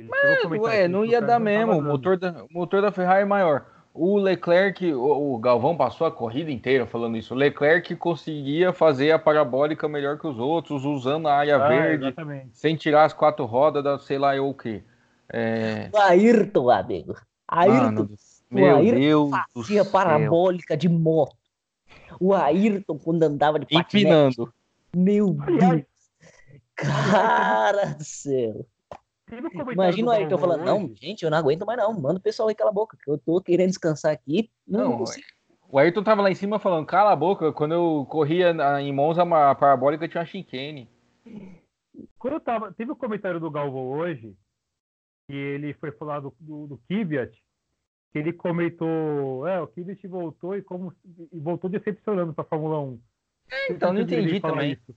[0.00, 1.72] Mas, ué, não ia dar mesmo.
[1.72, 3.77] O motor, da, o motor da Ferrari é maior.
[3.98, 7.34] O Leclerc, o, o, Galvão passou a corrida inteira falando isso.
[7.34, 12.04] O Leclerc conseguia fazer a parabólica melhor que os outros, usando a área ah, verde,
[12.04, 12.50] exatamente.
[12.52, 14.82] sem tirar as quatro rodas da sei lá eu o que.
[15.28, 15.90] É...
[15.92, 17.14] O Ayrton, amigo.
[17.46, 17.90] Ayrton.
[17.90, 18.10] Mano,
[18.50, 21.36] meu o Ayrton Deus fazia parabólica de moto.
[22.20, 23.96] O Ayrton, quando andava de patinete.
[23.96, 24.52] Empinando.
[24.94, 25.82] Meu Deus.
[26.74, 28.64] Cara do céu.
[29.72, 32.54] Imagina o Ayrton falando, não, gente, eu não aguento mais não, manda o pessoal aí
[32.54, 34.50] cala a boca, que eu tô querendo descansar aqui.
[34.66, 35.04] Não, não
[35.70, 39.22] o Ayrton tava lá em cima falando, cala a boca, quando eu corria em Monza,
[39.22, 40.88] a parabólica tinha uma chicane.
[42.18, 44.34] Quando eu tava, teve um comentário do Galvão hoje,
[45.26, 47.32] que ele foi falar do, do, do Kvyat,
[48.10, 50.94] que ele comentou, é, o Kvyat voltou e como
[51.30, 53.00] e voltou decepcionando pra Fórmula 1.
[53.50, 54.72] É, então não entendi também.
[54.72, 54.96] Isso.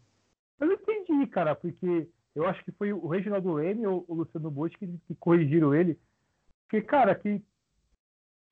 [0.58, 4.50] Eu não entendi, cara, porque eu acho que foi o Reginaldo Leme ou o Luciano
[4.50, 6.00] Bush que, que corrigiram ele.
[6.64, 7.44] Porque, cara, que,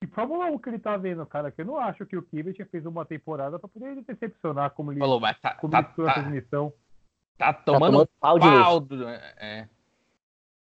[0.02, 2.66] que Fórmula 1 que ele tá vendo, cara, que eu não acho que o Kvyat
[2.66, 6.14] fez uma temporada para poder ele decepcionar como ele, Falou, mas tá, como tá, tá,
[6.14, 6.74] transmissão.
[7.38, 8.88] Tá tomando, tá tomando pau de pau
[9.38, 9.70] é.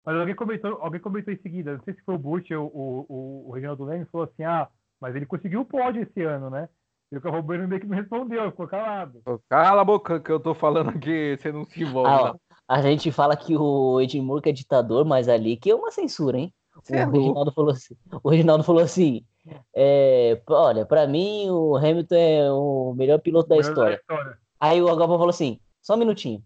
[0.06, 3.06] Mas alguém comentou, alguém comentou em seguida, não sei se foi o Bush ou o,
[3.10, 4.68] o, o Reginaldo Leme, falou assim, ah,
[5.00, 6.70] mas ele conseguiu o pódio esse ano, né?
[7.12, 9.22] E o Carro Bueno meio que não respondeu, ficou calado.
[9.48, 12.10] Cala a boca que eu tô falando aqui, você não se envolve.
[12.10, 12.36] Ah,
[12.68, 16.54] a gente fala que o Edmurco é ditador, mas ali que é uma censura, hein?
[16.90, 19.26] o, é Reginaldo falou assim, o Reginaldo falou assim:
[19.74, 23.96] é, olha, para mim o Hamilton é o melhor piloto da, melhor história.
[23.96, 24.38] da história.
[24.60, 26.44] Aí o Galvão falou assim: só um minutinho.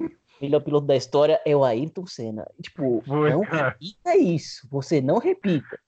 [0.00, 0.08] O
[0.40, 2.46] melhor piloto da história é o Ayrton Senna.
[2.62, 3.70] Tipo, Foi, não cara.
[3.70, 4.66] repita isso.
[4.70, 5.78] Você não repita.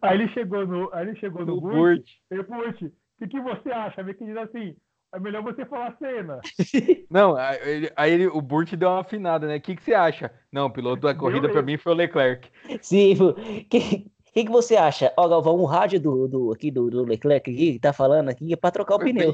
[0.00, 2.06] Aí ele chegou no, aí ele chegou no, no Burt.
[2.30, 4.02] Burt, o que, que você acha?
[4.02, 4.76] Vê que diz assim:
[5.12, 6.40] é melhor você falar cena.
[7.10, 9.56] Não, aí, aí ele, o Burt deu uma afinada, né?
[9.56, 10.30] O que, que você acha?
[10.52, 12.50] Não, o piloto da corrida para mim foi o Leclerc.
[12.82, 13.34] Sim, o
[13.68, 15.12] que, que, que você acha?
[15.16, 18.52] Ó, Galvão, um rádio do, do, aqui, do, do Leclerc aqui, que tá falando aqui,
[18.52, 19.32] é pra trocar o pneu.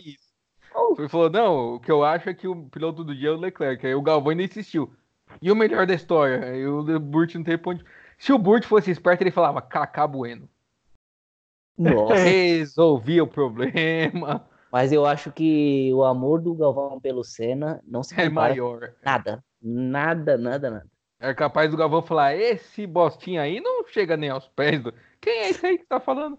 [0.76, 0.94] Oh.
[0.98, 3.40] Ele falou, não, o que eu acho é que o piloto do dia é o
[3.40, 3.86] Leclerc.
[3.86, 4.92] Aí o Galvão ainda insistiu.
[5.40, 6.44] E o melhor da história?
[6.44, 7.84] Aí o Burt não teve ponto.
[8.18, 10.48] Se o Burt fosse esperto, ele falava, Cacá Bueno.
[11.76, 12.14] Nossa.
[12.14, 14.48] Resolvia o problema.
[14.74, 18.92] Mas eu acho que o amor do Galvão pelo Senna não se é maior.
[19.04, 19.40] Nada.
[19.62, 20.90] Nada, nada, nada.
[21.20, 24.92] É capaz do Galvão falar: esse bostinho aí não chega nem aos pés do.
[25.20, 26.36] Quem é esse aí que tá falando?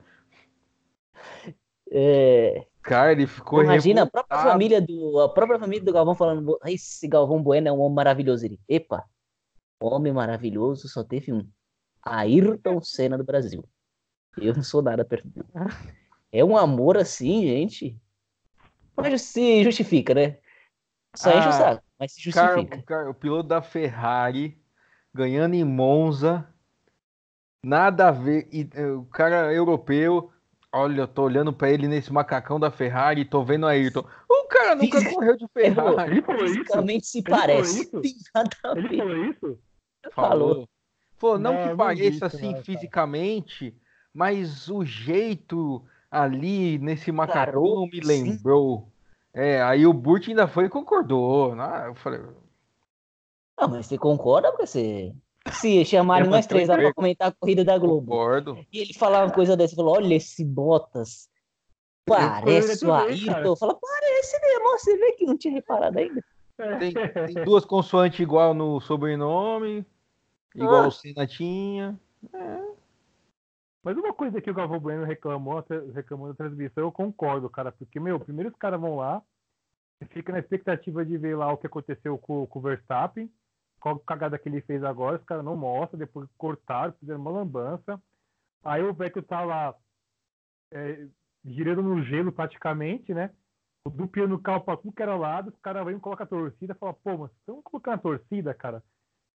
[1.89, 2.67] É...
[2.82, 3.63] Cara, ele ficou.
[3.63, 5.21] Imagina a própria família do.
[5.21, 8.45] A própria família do Galvão falando: esse Galvão Bueno é um homem maravilhoso.
[8.45, 9.06] Ele, epa,
[9.80, 11.48] homem maravilhoso só teve um.
[12.04, 13.63] Ayrton Senna do Brasil.
[14.38, 15.30] Eu não sou nada perto.
[16.32, 17.98] É um amor assim, gente.
[18.96, 20.38] Mas se justifica, né?
[21.16, 22.66] Só ah, enche o saco, mas se justifica.
[22.66, 24.58] Cara, cara, o piloto da Ferrari
[25.14, 26.46] ganhando em Monza,
[27.64, 28.50] nada a ver.
[28.52, 30.30] E, eh, o cara europeu,
[30.74, 34.06] olha, eu tô olhando para ele nesse macacão da Ferrari e tô vendo a Ayrton.
[34.30, 36.12] O cara nunca correu de Ferrari.
[36.12, 37.90] Ele falou Fisicamente se parece.
[38.76, 39.60] Ele falou isso?
[40.12, 40.70] Falou.
[41.18, 43.74] Falou, não, não que pareça assim não, fisicamente,
[44.14, 45.82] mas o jeito
[46.15, 48.88] ali nesse macacão me lembrou.
[49.34, 51.56] É, aí o Burt ainda foi e concordou.
[51.56, 51.88] Né?
[51.88, 52.21] Eu falei.
[53.60, 55.13] Não, mas você concorda porque você.
[55.51, 58.08] Se chamarem nós três lá pra comentar a corrida da Globo.
[58.08, 58.65] Concordo.
[58.71, 61.30] E ele falar uma coisa dessa, falou: olha esse Bottas.
[62.06, 63.56] Parece o Ayrton.
[63.56, 64.71] Fala, parece mesmo.
[64.71, 66.23] Você vê que não tinha reparado ainda.
[66.80, 69.86] Tem, tem duas consoantes igual no sobrenome,
[70.56, 70.88] igual ah.
[70.88, 71.99] o Senna tinha.
[72.34, 72.75] É.
[73.86, 78.00] Mas uma coisa que o Galvão Bueno reclamou, reclamou da transmissão, eu concordo, cara, porque,
[78.00, 79.21] meu, primeiro os caras vão lá,
[80.10, 83.32] fica na expectativa de ver lá o que aconteceu com, com o Verstappen,
[83.80, 88.02] qual cagada que ele fez agora, os caras não mostram, depois cortaram, fizeram uma lambança.
[88.63, 89.76] Aí o Vettel tá lá
[90.74, 91.08] é,
[91.45, 93.30] girando no gelo praticamente, né?
[93.86, 96.28] O duplo no carro pra tudo que era lado, os caras vêm e colocam a
[96.28, 98.84] torcida e falam, pô, mas estão colocando a torcida, cara?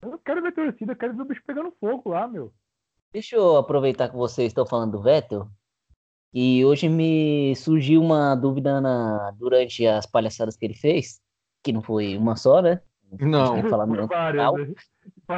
[0.02, 2.52] Eu não quero ver torcida, eu quero ver o bicho pegando fogo lá, meu.
[3.12, 5.48] Deixa eu aproveitar que vocês estão falando do Vettel.
[6.32, 11.20] E hoje me surgiu uma dúvida na, durante as palhaçadas que ele fez,
[11.62, 12.80] que não foi uma só, né?
[13.18, 14.74] Não, falar no várias, né?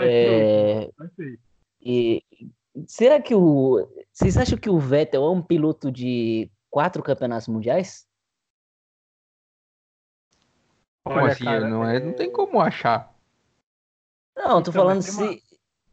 [0.03, 0.91] é...
[1.81, 2.23] e,
[2.87, 3.89] será que o.
[4.13, 8.07] Vocês acham que o Vettel é um piloto de quatro campeonatos mundiais?
[11.03, 11.45] Como Olha, assim?
[11.45, 13.15] Cara, não, é, não tem como achar.
[14.37, 15.43] Não, tô então, falando se,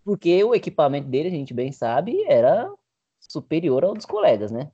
[0.03, 2.71] porque o equipamento dele, a gente bem sabe, era
[3.19, 4.71] superior ao dos colegas, né?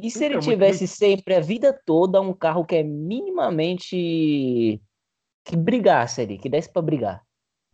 [0.00, 4.80] E se ele então, tivesse sempre a vida toda um carro que é minimamente
[5.44, 7.24] que brigasse ali, que desse para brigar?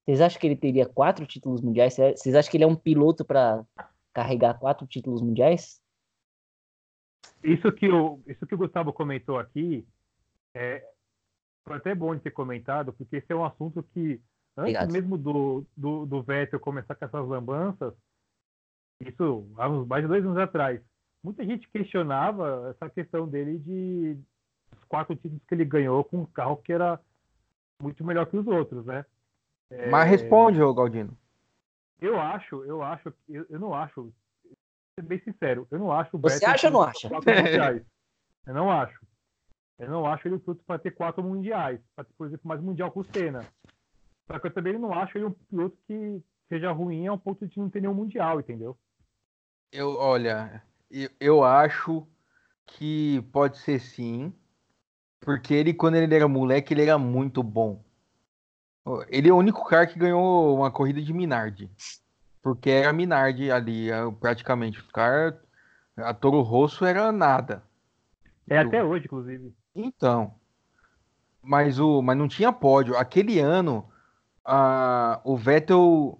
[0.05, 1.95] Vocês acham que ele teria quatro títulos mundiais?
[1.95, 3.65] Vocês acham que ele é um piloto para
[4.13, 5.81] carregar quatro títulos mundiais?
[7.43, 9.87] Isso que, o, isso que o Gustavo comentou aqui
[10.55, 10.85] é,
[11.67, 14.21] foi até bom de ter comentado, porque esse é um assunto que,
[14.57, 14.93] antes Obrigado.
[14.93, 17.95] mesmo do, do, do Vettel começar com essas lambanças,
[19.01, 20.81] isso há uns mais de dois anos atrás,
[21.23, 24.19] muita gente questionava essa questão dele de
[24.77, 27.01] os quatro títulos que ele ganhou com um carro que era
[27.83, 29.05] muito melhor que os outros, né?
[29.91, 30.11] Mas é...
[30.11, 31.17] responde, ô Galdino.
[32.01, 34.13] Eu acho, eu acho, eu, eu não acho,
[34.99, 37.09] ser bem sincero, eu não acho o Você acha ou não acha?
[38.47, 38.99] Eu não acho.
[39.79, 42.61] Eu não acho ele o piloto para ter quatro mundiais, para ter, por exemplo, mais
[42.61, 43.47] mundial com o Senna.
[44.31, 47.59] Só que eu também não acho ele um piloto que seja ruim ao ponto de
[47.59, 48.79] não ter nenhum mundial, entendeu?
[49.73, 52.07] Eu, olha, eu, eu acho
[52.65, 54.33] que pode ser sim,
[55.19, 57.83] porque ele, quando ele era moleque, ele era muito bom.
[59.09, 61.69] Ele é o único cara que ganhou uma corrida de Minardi.
[62.41, 64.79] Porque era Minardi ali, é, praticamente.
[64.79, 65.35] Os caras.
[65.97, 67.63] A Toro Rosso era nada.
[68.49, 69.53] É até hoje, inclusive.
[69.75, 70.35] Então.
[71.43, 72.97] Mas, o, mas não tinha pódio.
[72.97, 73.87] Aquele ano,
[74.45, 76.19] a, o Vettel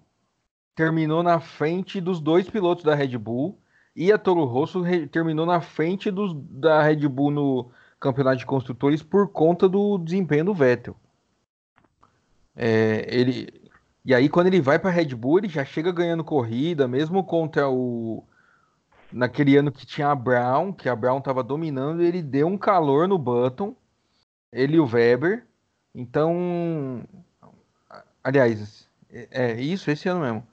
[0.75, 3.59] terminou na frente dos dois pilotos da Red Bull.
[3.95, 9.03] E a Toro Rosso terminou na frente dos, da Red Bull no campeonato de construtores
[9.03, 10.97] por conta do desempenho do Vettel.
[12.57, 13.61] É, ele,
[14.05, 17.69] e aí, quando ele vai para Red Bull, ele já chega ganhando corrida, mesmo contra
[17.69, 18.25] o.
[19.13, 23.09] Naquele ano que tinha a Brown, que a Brown estava dominando, ele deu um calor
[23.09, 23.75] no Button,
[24.53, 25.47] ele e o Weber.
[25.95, 27.03] Então.
[28.23, 30.47] Aliás, é, é isso, esse ano mesmo.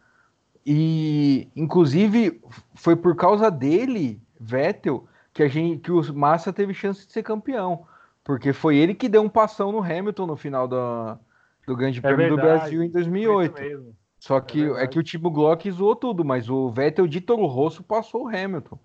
[0.66, 2.42] E, inclusive,
[2.76, 7.24] foi por causa dele, Vettel, que, a gente, que o Massa teve chance de ser
[7.24, 7.86] campeão.
[8.24, 11.18] Porque foi ele que deu um passão no Hamilton no final da,
[11.66, 13.96] do Grande é Prêmio verdade, do Brasil em 2008.
[14.20, 17.46] Só que é, é, que o Timo Glock zoou tudo, mas o Vettel de Toro
[17.46, 18.78] Rosso passou o Hamilton.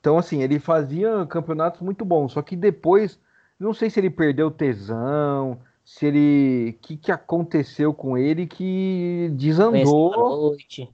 [0.00, 3.20] Então, assim, ele fazia campeonatos muito bons, só que depois,
[3.58, 6.70] não sei se ele perdeu tesão, se ele.
[6.70, 10.10] O que, que aconteceu com ele que desandou.
[10.10, 10.90] Conheceu a noite.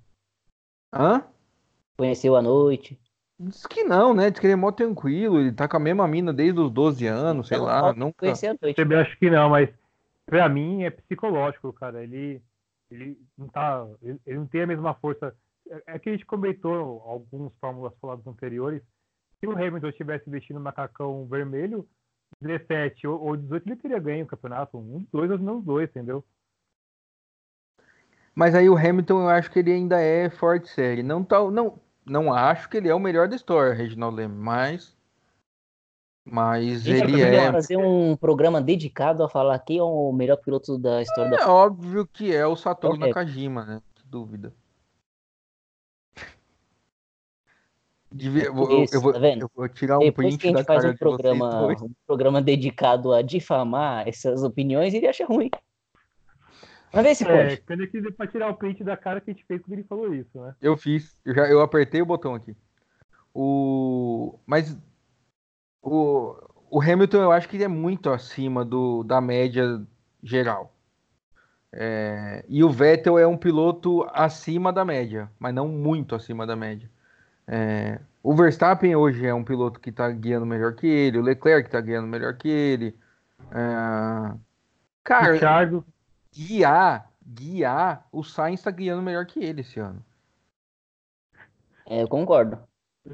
[0.92, 1.24] Hã?
[1.96, 2.98] Conheceu a noite.
[3.38, 4.30] Diz que não, né?
[4.30, 7.06] Diz que ele é mó tranquilo, ele tá com a mesma mina desde os 12
[7.06, 7.92] anos, sei lá.
[7.92, 8.18] Nunca...
[8.18, 8.80] Conheceu a noite.
[8.80, 9.68] Eu acho que não, mas
[10.26, 12.02] para mim é psicológico, cara.
[12.02, 12.42] Ele,
[12.90, 15.34] ele não tá, ele, ele, não tem a mesma força.
[15.70, 18.82] É, é que a gente comentou alguns fórmulas faladas anteriores.
[19.38, 21.88] Se o Hamilton tivesse vestindo um macacão vermelho,
[22.40, 24.78] 17 ou, ou 18 ele teria ganho o campeonato.
[24.78, 26.24] Um, dois ou não dois, entendeu?
[28.34, 31.02] Mas aí o Hamilton eu acho que ele ainda é forte série.
[31.02, 34.96] Não tá, não, não acho que ele é o melhor da história, Reginaldo Leme, mas
[36.30, 37.50] mas ele é.
[37.50, 41.44] fazer um programa dedicado a falar quem é o melhor piloto da história é da.
[41.44, 42.98] É óbvio que é o Satoru.
[42.98, 43.82] Nakajima, né?
[43.94, 44.52] Que dúvida.
[48.10, 50.56] Devia, eu, vou, Isso, eu, vou, tá eu, vou, tirar um Depois print que a
[50.56, 55.50] gente faz um programa, um programa dedicado a difamar essas opiniões, ele acha ruim.
[56.90, 57.62] Vamos ver se é, pode.
[57.62, 59.84] Quando eu quiser pra tirar o print da cara que a gente fez quando ele
[59.84, 60.54] falou isso, né?
[60.60, 62.56] Eu fiz, eu, já, eu apertei o botão aqui.
[63.34, 64.38] O...
[64.46, 64.74] Mas
[65.82, 66.34] o,
[66.70, 69.82] o Hamilton eu acho que ele é muito acima do, da média
[70.22, 70.74] geral.
[71.70, 76.56] É, e o Vettel é um piloto acima da média, mas não muito acima da
[76.56, 76.90] média.
[77.50, 81.66] É, o Verstappen hoje é um piloto que está guiando melhor que ele, o Leclerc
[81.66, 82.94] está guiando melhor que ele.
[83.50, 84.36] É,
[85.02, 85.84] cara, Ricardo.
[86.30, 90.04] guiar, guiar, o Sainz está guiando melhor que ele esse ano.
[91.86, 92.58] É, eu concordo.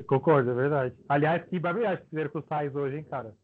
[0.09, 0.94] Concordo, é verdade.
[1.09, 3.37] Aliás, que barbeiragem fizeram com o Sainz hoje, hein, cara?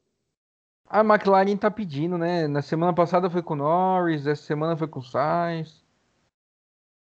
[0.89, 2.49] A McLaren tá pedindo, né?
[2.49, 5.85] Na semana passada foi com o Norris, essa semana foi com o Sainz.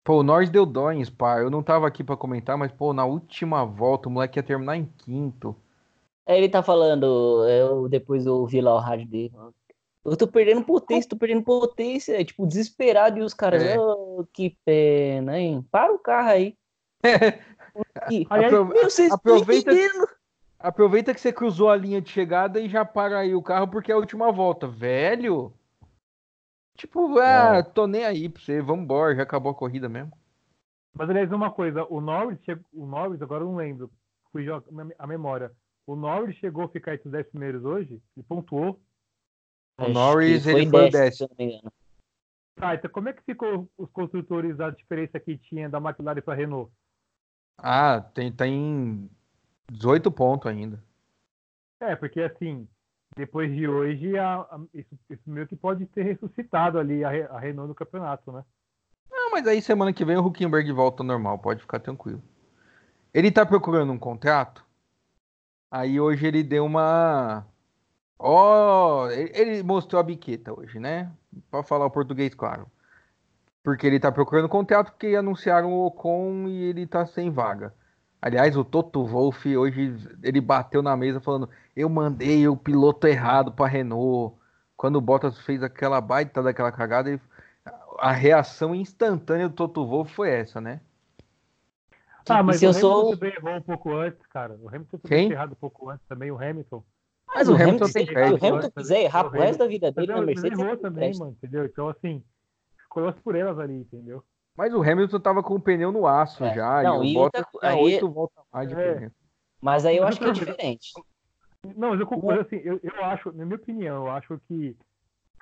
[0.04, 1.38] Pô, o Norris deu dó em Spa.
[1.38, 4.76] Eu não tava aqui para comentar, mas, pô, na última volta o moleque ia terminar
[4.76, 5.56] em quinto.
[6.26, 9.32] É, ele tá falando, eu depois eu ouvi lá o rádio dele.
[10.04, 12.20] Eu tô perdendo potência, tô perdendo potência.
[12.20, 13.78] É, tipo, desesperado e os caras, é.
[13.78, 15.66] oh, que pena, hein?
[15.70, 16.54] Para o carro aí.
[18.30, 18.66] Apro...
[18.66, 19.70] Meu, aproveita,
[20.58, 23.90] aproveita que você cruzou a linha de chegada e já para aí o carro porque
[23.90, 24.68] é a última volta.
[24.68, 25.52] Velho!
[26.76, 27.62] Tipo, ah, é.
[27.62, 30.12] tô nem aí pra você, vambora, já acabou a corrida mesmo.
[30.92, 33.90] Mas aliás, uma coisa, o Norris, chegou, o Norris, agora eu não lembro,
[34.30, 34.46] fui
[34.98, 35.52] a memória.
[35.86, 38.00] O Norris chegou a ficar entre os 10 primeiros hoje?
[38.16, 38.80] Ele pontuou?
[39.78, 41.16] O Norris, ele foi o 10.
[41.16, 41.72] Se não me engano.
[42.56, 46.34] Tá, então como é que ficou os construtores, a diferença que tinha da McLaren para
[46.34, 46.72] Renault?
[47.58, 49.10] Ah, tem, tem
[49.70, 50.82] 18 pontos ainda.
[51.80, 52.68] É, porque assim,
[53.16, 57.38] depois de hoje, a, a, isso, isso, meio que pode ter ressuscitado ali a, a
[57.38, 58.44] Renault no campeonato, né?
[59.10, 62.22] Não, mas aí semana que vem o Huckenberg volta normal, pode ficar tranquilo.
[63.12, 64.64] Ele tá procurando um contrato?
[65.70, 67.46] Aí hoje ele deu uma.
[68.18, 71.10] Ó, oh, ele mostrou a biqueta hoje, né?
[71.50, 72.66] Para falar o português, claro.
[73.62, 77.74] Porque ele tá procurando contrato porque anunciaram o Ocon e ele tá sem vaga.
[78.24, 83.52] Aliás, o Toto Wolff hoje ele bateu na mesa falando: "Eu mandei o piloto errado
[83.52, 84.34] para Renault".
[84.78, 87.20] Quando o Bottas fez aquela baita daquela cagada, ele...
[87.98, 90.80] a reação instantânea do Toto Wolff foi essa, né?
[92.26, 93.10] Ah, mas se o Hamilton sou...
[93.10, 94.56] também errou um pouco antes, cara.
[94.58, 96.82] O Hamilton também errado um pouco antes também, o Hamilton.
[97.26, 100.22] Mas, o, Hamilton, tem Se o Hamilton quiser errar pro resto da vida dele na
[100.22, 100.58] Mercedes.
[100.58, 101.66] Ele errou também, mano, entendeu?
[101.66, 102.24] Então, assim,
[102.84, 104.24] ficou por elas ali, entendeu?
[104.56, 106.54] Mas o Hamilton tava com o pneu no aço é.
[106.54, 106.82] já.
[106.82, 107.82] Não, e o Bottas tá, aí...
[107.82, 109.10] 8 voltas mais de é.
[109.60, 110.92] Mas aí eu acho que é diferente.
[111.76, 114.76] Não, mas eu concordo, assim, eu, eu acho, na minha opinião, eu acho que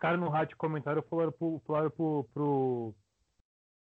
[0.02, 2.94] cara no rádio comentário falaram pro, falaram pro, pro,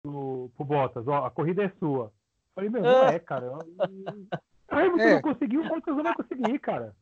[0.02, 2.04] pro, pro Bottas, ó, a corrida é sua.
[2.04, 2.12] Eu
[2.54, 3.50] falei, meu, não é, cara.
[3.50, 5.14] O Hamilton é.
[5.14, 6.94] não conseguiu, o Bottas não vai conseguir, cara.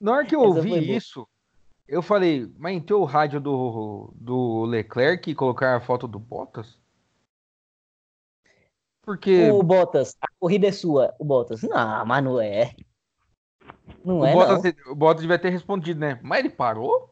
[0.00, 1.28] Na hora que eu ouvi isso,
[1.86, 6.78] eu falei, mas entrou o rádio do, do Leclerc e colocar a foto do Bottas?
[9.08, 9.50] Porque.
[9.50, 11.14] O Bottas, a corrida é sua.
[11.18, 12.74] O Bottas, não, mas não é.
[14.04, 14.92] Não o é, Bottas, não.
[14.92, 16.20] O Bottas devia ter respondido, né?
[16.22, 17.08] Mas ele parou?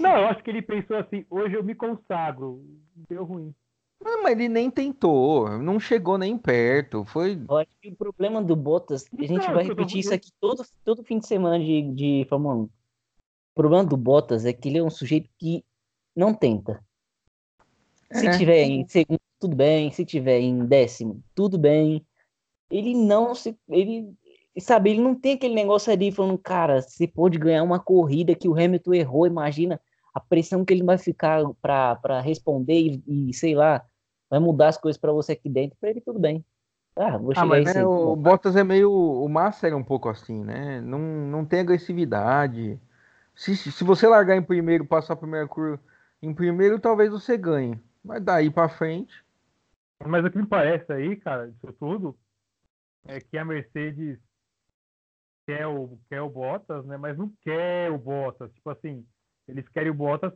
[0.00, 2.60] Não, eu acho que ele pensou assim: hoje eu me consagro.
[3.08, 3.54] Deu ruim.
[4.02, 7.04] Não, mas ele nem tentou, não chegou nem perto.
[7.04, 7.40] Foi.
[7.48, 10.64] Eu acho que o problema do Bottas, a gente não, vai repetir isso aqui todo,
[10.84, 12.62] todo fim de semana de, de Fórmula 1.
[12.62, 12.70] O
[13.54, 15.64] problema do Bottas é que ele é um sujeito que
[16.16, 16.84] não tenta.
[18.10, 18.36] Se é.
[18.36, 19.90] tiver em segundo tudo bem.
[19.90, 22.04] Se tiver em décimo, tudo bem.
[22.70, 23.56] Ele não se.
[23.68, 24.12] Ele,
[24.58, 28.48] sabe, ele não tem aquele negócio ali falando, cara, você pode ganhar uma corrida que
[28.48, 29.80] o Hamilton errou, imagina
[30.14, 33.84] a pressão que ele vai ficar para responder e, e, sei lá,
[34.30, 35.76] vai mudar as coisas para você aqui dentro.
[35.78, 36.44] Para ele, tudo bem.
[36.96, 38.90] Ah, vou ah, chegar ah, mas né, o Bottas é meio.
[38.90, 40.80] O Massa é um pouco assim, né?
[40.80, 42.80] Não, não tem agressividade.
[43.34, 45.78] Se, se você largar em primeiro, passar a primeira curva
[46.22, 47.78] em primeiro, talvez você ganhe.
[48.02, 49.25] Mas daí para frente.
[50.04, 52.16] Mas o que me parece aí, cara, disso tudo,
[53.06, 54.18] é que a Mercedes
[55.46, 56.96] quer o, quer o Bottas, né?
[56.96, 58.52] Mas não quer o Bottas.
[58.52, 59.06] Tipo assim,
[59.48, 60.32] eles querem o Bottas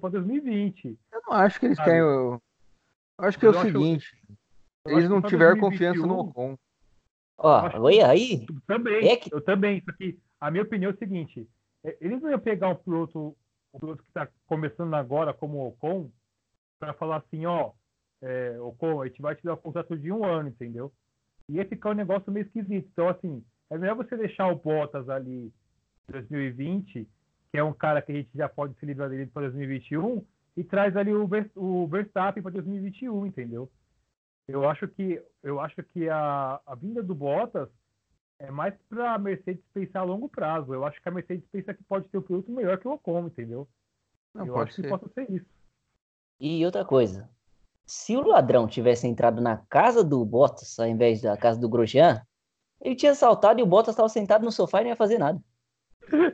[0.00, 0.98] para 2020.
[1.12, 1.90] Eu não acho que eles sabe?
[1.90, 2.02] querem.
[2.02, 2.42] Eu,
[3.18, 4.22] acho que é o seguinte:
[4.86, 6.58] eles não tiveram 2021, confiança no Ocon.
[7.36, 8.46] Ó, olha aí.
[8.48, 9.34] Eu também, é que...
[9.34, 9.82] eu também.
[9.84, 11.48] Só que a minha opinião é o seguinte:
[11.84, 13.36] é, eles não iam pegar um piloto,
[13.72, 16.10] um piloto que está começando agora, como o Ocon,
[16.78, 17.72] para falar assim: ó,
[18.24, 20.90] é, Ocon, a gente vai te dar um contrato de um ano, entendeu?
[21.48, 22.88] E ia ficar um negócio meio esquisito.
[22.90, 25.52] Então, assim, é melhor você deixar o Bottas ali
[26.08, 27.06] em 2020,
[27.50, 30.24] que é um cara que a gente já pode se livrar dele para 2021,
[30.56, 33.70] e traz ali o, o Verstappen para 2021, entendeu?
[34.48, 37.68] Eu acho que, eu acho que a, a vinda do Bottas
[38.38, 40.72] é mais para a Mercedes pensar a longo prazo.
[40.72, 43.26] Eu acho que a Mercedes pensa que pode ter um piloto melhor que o Ocon,
[43.26, 43.68] entendeu?
[44.34, 44.82] Não, eu acho ser.
[44.82, 45.46] que possa ser isso.
[46.40, 47.28] E outra coisa,
[47.86, 52.22] se o ladrão tivesse entrado na casa do Bottas, ao invés da casa do Grosjean,
[52.80, 55.40] ele tinha saltado e o Bottas estava sentado no sofá e não ia fazer nada.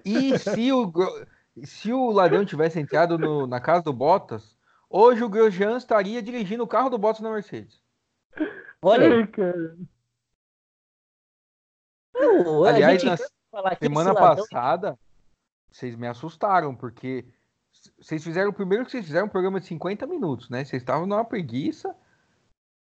[0.04, 0.92] E se o,
[1.64, 4.56] se o ladrão tivesse entrado no, na casa do Bottas,
[4.88, 7.80] hoje o Grosjean estaria dirigindo o carro do Bottas na Mercedes.
[8.82, 9.28] Olha aí.
[12.14, 13.16] Não, Aliás, na
[13.80, 14.98] semana passada,
[15.70, 17.24] vocês me assustaram, porque
[17.98, 20.64] vocês fizeram, primeiro que vocês fizeram um programa de 50 minutos, né?
[20.64, 21.94] Vocês estavam numa preguiça.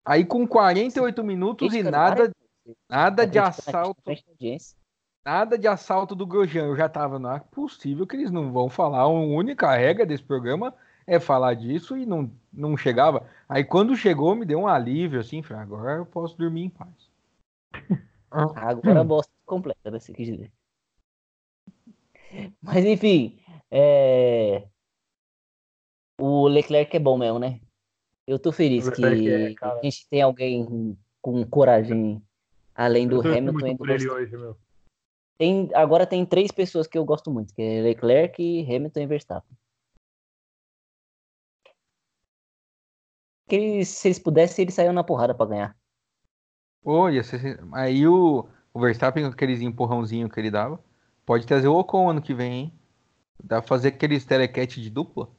[0.05, 2.31] Aí com 48 minutos e nada,
[2.89, 4.01] nada de assalto.
[5.25, 6.65] Nada de assalto do Grosjean.
[6.65, 8.99] Eu já tava, não é possível que eles não vão falar.
[8.99, 10.73] A única regra desse programa
[11.07, 13.27] é falar disso e não, não chegava.
[13.49, 17.09] Aí quando chegou, me deu um alívio, assim, falei, agora eu posso dormir em paz.
[18.29, 19.97] Agora a bosta completa, né?
[19.97, 20.51] Você quis dizer.
[22.61, 23.39] Mas enfim,
[23.71, 24.67] é...
[26.19, 27.59] O Leclerc é bom mesmo, né?
[28.25, 32.21] Eu tô feliz que é, a gente tem alguém com coragem
[32.73, 34.55] além do Hamilton e do Verstappen.
[35.37, 39.57] Tem, agora tem três pessoas que eu gosto muito, que é Leclerc, Hamilton e Verstappen.
[43.47, 45.77] Que eles, se eles pudessem, eles saíam na porrada para ganhar.
[46.81, 47.59] Pô, ser...
[47.73, 50.79] aí o, o Verstappen com aqueles empurrãozinho que ele dava,
[51.25, 52.73] pode trazer o Ocon ano que vem, hein?
[53.43, 55.29] Dá pra fazer aqueles telecat de dupla.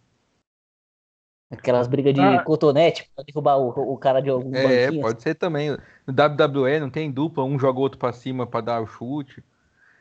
[1.51, 2.43] Aquelas brigas de ah.
[2.43, 5.03] cotonete pra derrubar o, o cara de algum É, banquinho.
[5.03, 5.71] pode ser também.
[5.71, 9.45] No WWE não tem dupla, um joga o outro pra cima pra dar o chute.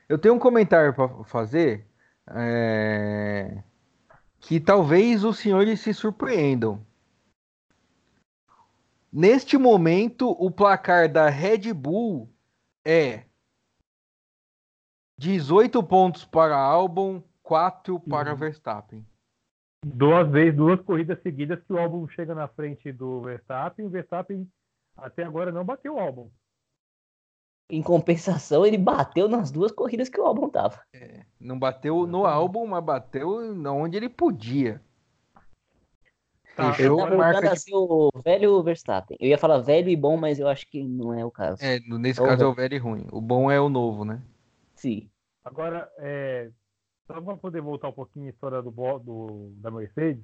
[0.10, 1.86] Eu tenho um comentário pra fazer.
[2.28, 3.62] É...
[4.40, 6.84] Que talvez os senhores se surpreendam.
[9.12, 12.30] Neste momento, o placar da Red Bull
[12.84, 13.24] é
[15.18, 18.36] 18 pontos para Albon, 4 para uhum.
[18.36, 19.06] Verstappen.
[19.88, 24.50] Duas vezes, duas corridas seguidas que o Albon chega na frente do Verstappen, o Verstappen
[24.98, 26.32] até agora não bateu o Albon.
[27.70, 30.82] Em compensação, ele bateu nas duas corridas que o Albon tava.
[30.92, 34.82] É, não bateu no álbum, mas bateu onde ele podia.
[36.56, 37.48] Tá, Fechou eu marca de...
[37.50, 39.16] assim, o velho Verstappen.
[39.20, 41.64] Eu ia falar velho e bom, mas eu acho que não é o caso.
[41.64, 43.06] É, nesse é caso é o velho e ruim.
[43.12, 44.20] O bom é o novo, né?
[44.74, 45.12] Sim.
[45.44, 46.50] Agora, é,
[47.08, 50.24] só para poder voltar um pouquinho a história do, do, da Mercedes,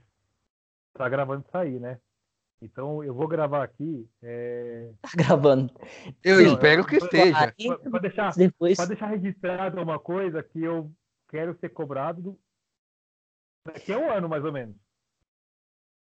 [0.93, 1.99] tá gravando isso aí, né?
[2.61, 4.07] Então eu vou gravar aqui.
[4.21, 4.91] É...
[5.01, 5.73] Tá gravando.
[6.23, 7.53] Eu Sim, espero que esteja.
[7.89, 8.77] Para deixar, Depois...
[8.87, 10.91] deixar registrado uma coisa que eu
[11.29, 12.39] quero ser cobrado do...
[13.65, 14.75] daqui a um ano, mais ou menos.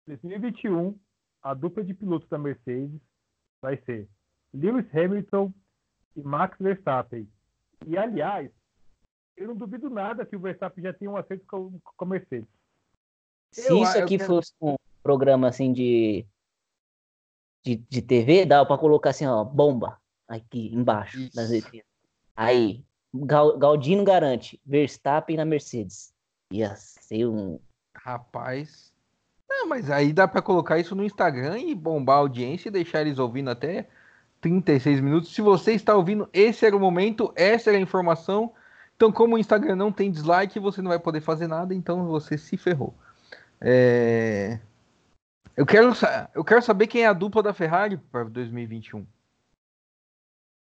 [0.08, 1.00] 2021,
[1.42, 3.00] a dupla de pilotos da Mercedes
[3.62, 4.10] vai ser
[4.54, 5.54] Lewis Hamilton
[6.16, 7.30] e Max Verstappen.
[7.86, 8.52] E, aliás,
[9.40, 12.50] eu não duvido nada que o Verstappen já tenha um acerto com, com a Mercedes.
[13.52, 14.28] Se eu, isso aqui quero...
[14.28, 16.26] fosse um programa assim de,
[17.64, 21.36] de, de TV, dava para colocar assim, ó, bomba aqui embaixo isso.
[21.36, 21.86] das letrinhas.
[22.36, 22.84] Aí,
[23.58, 26.14] Galdino garante, Verstappen na Mercedes.
[26.52, 27.60] Ia ser um.
[27.96, 28.94] Rapaz,
[29.50, 33.02] não, mas aí dá para colocar isso no Instagram e bombar a audiência e deixar
[33.02, 33.90] eles ouvindo até
[34.40, 35.34] 36 minutos.
[35.34, 38.54] Se você está ouvindo, esse era o momento, essa era a informação.
[39.00, 42.38] Então, como o Instagram não tem dislike, você não vai poder fazer nada, então você
[42.38, 42.94] se ferrou.
[43.62, 44.60] É...
[45.56, 45.94] Eu, quero,
[46.36, 49.08] eu quero saber quem é a dupla da Ferrari para 2021.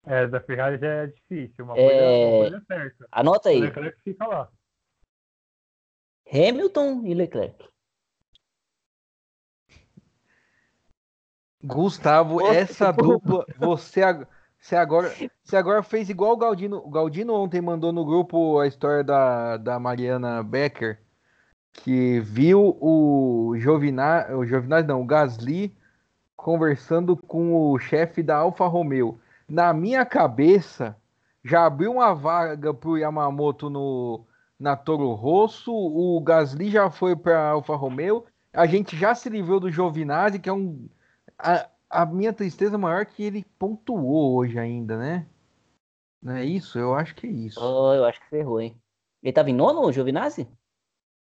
[0.06, 2.26] É, da Ferrari já é difícil, uma, coisa, é...
[2.28, 3.08] uma coisa é certa.
[3.10, 3.60] Anota aí.
[3.62, 4.48] Leclerc fica lá.
[6.32, 7.68] Hamilton e Leclerc.
[11.64, 14.02] Gustavo, essa dupla, você,
[14.60, 16.78] você, agora, você agora fez igual o Galdino.
[16.78, 21.00] O Galdino ontem mandou no grupo a história da, da Mariana Becker,
[21.72, 25.74] que viu o Giovinazzi, o Giovinazzi não, o Gasly
[26.36, 29.18] conversando com o chefe da Alfa Romeo.
[29.48, 30.96] Na minha cabeça,
[31.44, 34.24] já abriu uma vaga para o Yamamoto no,
[34.58, 39.60] na Toro Rosso, o Gasly já foi para Alfa Romeo, a gente já se livrou
[39.60, 40.88] do Giovinazzi, que é um
[41.38, 45.26] a, a minha tristeza maior é que ele pontuou hoje ainda, né?
[46.22, 46.78] Não é isso?
[46.78, 47.58] Eu acho que é isso.
[47.60, 48.80] Oh, eu acho que ferrou, hein?
[49.22, 50.48] Ele tava em nono, o Giovinazzi?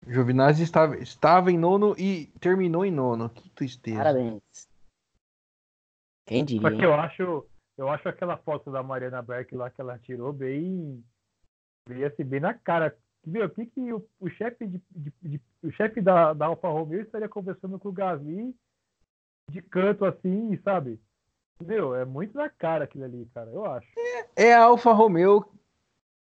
[0.07, 3.30] Giovinazzi estava, estava em nono e terminou em nono.
[3.30, 3.98] Que tristeza.
[3.98, 4.42] Parabéns.
[6.26, 6.62] Quem diria?
[6.62, 7.46] Porque eu acho,
[7.76, 11.05] eu acho aquela foto da Mariana Berk lá que ela tirou bem.
[11.88, 12.96] Veio assim, bem na cara.
[13.24, 13.44] Viu?
[13.44, 17.03] O que, que o, o chefe de, de, de, o chefe da, da Alfa Romeo
[17.03, 18.55] estaria conversando com o Gasly
[19.51, 21.01] de canto assim, sabe?
[21.61, 23.86] Meu, é muito na cara aquilo ali, cara, eu acho.
[24.36, 25.44] É, é Alfa Romeo,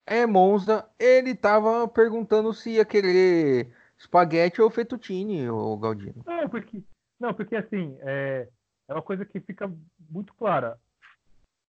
[0.05, 0.89] é Monza.
[0.99, 6.25] Ele tava perguntando se ia querer espaguete ou fettuccine, o Galdino.
[6.27, 6.83] Não, porque,
[7.19, 8.49] não, porque assim, é,
[8.89, 9.71] é uma coisa que fica
[10.11, 10.79] muito clara.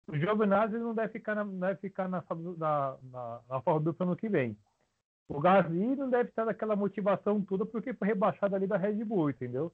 [0.07, 2.23] O Giovinazzi não deve ficar na, deve ficar na,
[2.57, 3.61] na, na, na
[3.99, 4.57] ano que vem.
[5.27, 9.29] O Gasly não deve estar naquela motivação toda porque foi rebaixado ali da Red Bull,
[9.29, 9.71] entendeu?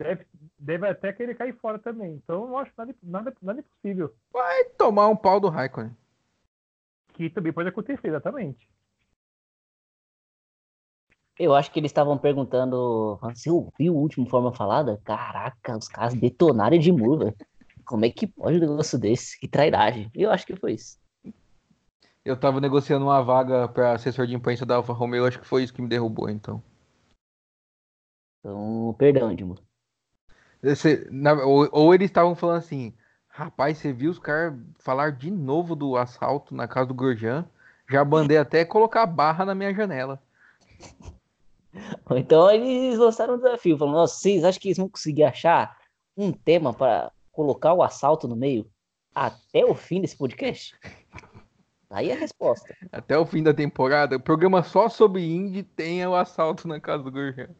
[0.00, 0.26] Deve,
[0.58, 2.14] deve até querer cair fora também.
[2.14, 4.14] Então não acho nada, nada, nada impossível.
[4.32, 5.94] Vai tomar um pau do Raikkonen.
[7.12, 8.68] Que também pode acontecer, exatamente.
[11.38, 13.18] Eu acho que eles estavam perguntando.
[13.22, 15.00] Você ouviu o último Forma Falada?
[15.04, 17.34] Caraca, os caras detonaram de velho.
[17.84, 19.38] Como é que pode um negócio desse?
[19.38, 20.10] Que trairagem.
[20.14, 20.98] Eu acho que foi isso.
[22.24, 25.64] Eu tava negociando uma vaga para assessor de imprensa da Alfa Romeo, acho que foi
[25.64, 26.62] isso que me derrubou, então.
[28.38, 29.69] Então, perdão, Edmundo.
[30.62, 32.92] Você, na, ou, ou, eles estavam falando assim,
[33.28, 37.46] rapaz, você viu os caras falar de novo do assalto na casa do Gorjan?
[37.88, 40.20] Já bandei até colocar barra na minha janela.
[42.16, 45.78] Então eles lançaram um desafio, falando, Nossa, vocês acham que eles vão conseguir achar
[46.16, 48.68] um tema para colocar o assalto no meio
[49.14, 50.76] até o fim desse podcast?
[51.88, 52.76] Aí é a resposta.
[52.92, 57.02] Até o fim da temporada, o programa só sobre Indy tem o assalto na casa
[57.02, 57.50] do Gorjan.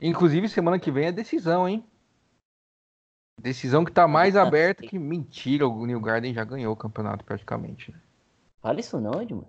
[0.00, 1.84] Inclusive, semana que vem é decisão, hein?
[3.40, 5.66] Decisão que tá mais aberta que mentira.
[5.66, 7.92] O New Garden já ganhou o campeonato praticamente.
[7.92, 8.00] Né?
[8.60, 9.48] Fala isso não, Edmund.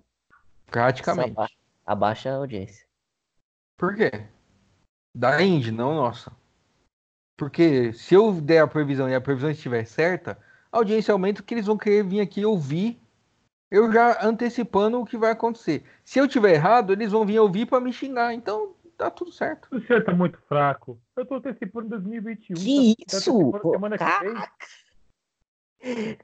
[0.68, 1.32] Praticamente.
[1.32, 2.86] Abaixa, abaixa, a audiência.
[3.78, 4.12] Por quê?
[5.14, 6.32] Da Indy, não nossa.
[7.38, 10.38] Porque se eu der a previsão e a previsão estiver certa,
[10.72, 13.00] a audiência aumenta que eles vão querer vir aqui ouvir.
[13.70, 15.84] Eu já antecipando o que vai acontecer.
[16.04, 18.34] Se eu tiver errado, eles vão vir ouvir para me xingar.
[18.34, 19.68] Então, tá tudo certo.
[19.72, 21.00] O senhor tá muito fraco.
[21.16, 22.56] Eu tô antecipando 2021.
[22.56, 23.52] Que tá, isso?
[23.52, 24.52] Tá semana Caraca.
[25.80, 26.18] que vem.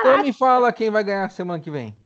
[0.00, 1.96] Então me fala quem vai ganhar semana que vem.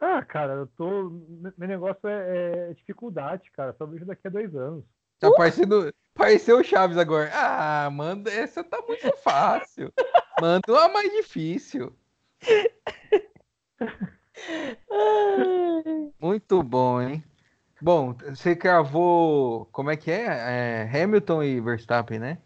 [0.00, 1.10] Ah, cara, eu tô.
[1.56, 3.72] Meu negócio é, é dificuldade, cara.
[3.78, 4.84] Só vejo daqui a dois anos.
[5.18, 5.36] Tá uh!
[5.36, 5.92] parecendo.
[6.14, 7.30] Pareceu o Chaves agora.
[7.32, 9.92] Ah, manda, essa tá muito fácil.
[10.40, 11.92] Manda uma mais difícil.
[16.20, 17.22] Muito bom, hein?
[17.82, 19.66] Bom, você cravou.
[19.72, 20.84] Como é que é?
[20.84, 22.38] é Hamilton e Verstappen, né?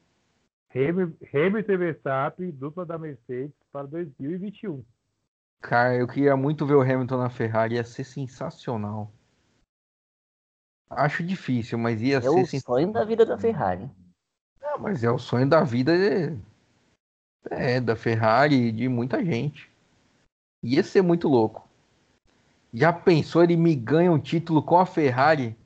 [0.74, 4.82] Hamilton e Verstappen, dupla da Mercedes para 2021.
[5.60, 9.12] Cara, eu queria muito ver o Hamilton na Ferrari, ia ser sensacional.
[10.88, 12.28] Acho difícil, mas ia é ser.
[12.28, 13.90] É o sonho da vida da Ferrari.
[14.62, 16.38] Ah, mas é o sonho da vida de...
[17.50, 19.70] é, da Ferrari e de muita gente.
[20.62, 21.65] Ia ser muito louco.
[22.76, 25.56] Já pensou ele me ganha um título com a Ferrari?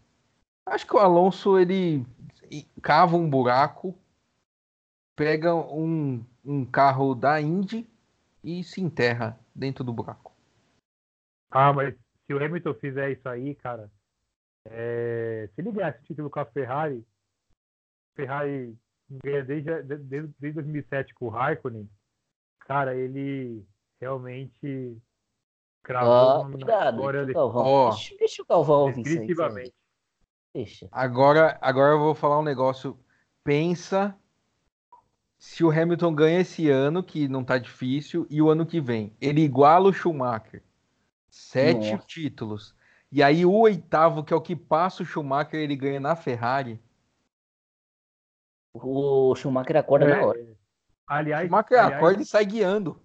[0.64, 2.06] Acho que o Alonso ele
[2.80, 3.98] cava um buraco,
[5.16, 7.84] pega um, um carro da Indy
[8.44, 10.32] e se enterra dentro do buraco.
[11.50, 11.96] Ah, mas
[12.26, 13.90] se o Hamilton fizer isso aí, cara,
[14.66, 15.50] é...
[15.52, 17.04] se ele ganhasse o título com a Ferrari,
[18.14, 18.78] Ferrari
[19.24, 21.90] ganha desde, desde, desde 2007 com o Raikkonen,
[22.60, 23.66] cara, ele
[24.00, 24.96] realmente
[25.82, 29.74] cravou oh, na cuidado, história deixa, oh, deixa, deixa o Galvão ouvir definitivamente.
[30.54, 30.88] Deixa.
[30.90, 32.98] Agora, agora eu vou falar um negócio.
[33.44, 34.16] Pensa
[35.38, 39.16] se o Hamilton ganha esse ano, que não tá difícil, e o ano que vem.
[39.20, 40.62] Ele iguala o Schumacher.
[41.30, 42.04] Sete Nossa.
[42.06, 42.74] títulos.
[43.10, 46.80] E aí o oitavo, que é o que passa o Schumacher, ele ganha na Ferrari.
[48.72, 50.16] O Schumacher acorda é.
[50.16, 50.46] na hora.
[51.06, 53.00] Aliás, Schumacher aliás, acorda e sai guiando.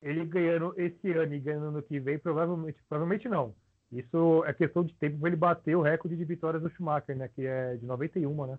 [0.00, 3.54] Ele ganhando esse ano e ganhando no que vem, provavelmente, provavelmente não.
[3.90, 7.28] Isso é questão de tempo para ele bater o recorde de vitórias do Schumacher, né?
[7.28, 8.58] Que é de 91, né?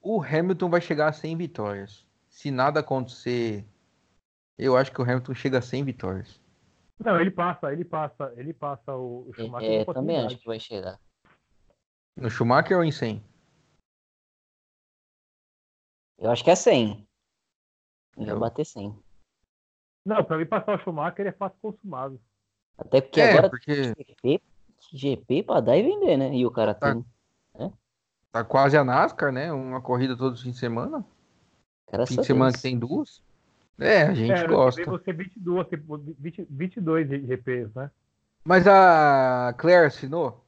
[0.00, 2.06] o Hamilton vai chegar a 100 vitórias.
[2.28, 3.66] Se nada acontecer,
[4.56, 6.40] eu acho que o Hamilton chega a 100 vitórias.
[6.98, 9.82] Não, ele passa, ele passa, ele passa o, Schumacher.
[9.82, 10.98] É, também acho que vai chegar.
[12.16, 13.22] No Schumacher ou em 100?
[16.18, 17.06] Eu acho que é 100.
[18.16, 18.98] Ele vai bater 100.
[20.08, 22.18] Não, pra mim passar o Schumacher é fácil consumado.
[22.78, 23.92] Até porque é, agora porque...
[23.92, 24.42] GP,
[24.90, 26.34] GP pra dar e vender, né?
[26.34, 26.94] E o cara tá.
[26.94, 27.04] tem.
[28.32, 29.52] Tá quase a NASCAR, né?
[29.52, 31.04] Uma corrida todo fim de semana.
[31.90, 33.22] Cara, fim de semana que tem duas.
[33.78, 34.82] É, a gente é, gosta.
[34.86, 35.66] Você 22,
[36.18, 37.90] 20, 22 GPs, né?
[38.42, 40.42] Mas a Claire assinou?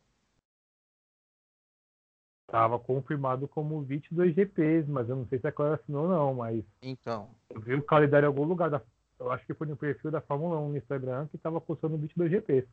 [2.46, 6.34] Tava confirmado como 22 GPs, mas eu não sei se a Claire assinou ou não,
[6.34, 6.64] mas...
[6.82, 7.28] Então.
[7.50, 8.82] Eu vi o calendário em algum lugar, da,
[9.20, 12.30] eu acho que foi no perfil da Fórmula 1 no Instagram, que tava custando 22
[12.30, 12.68] GPs.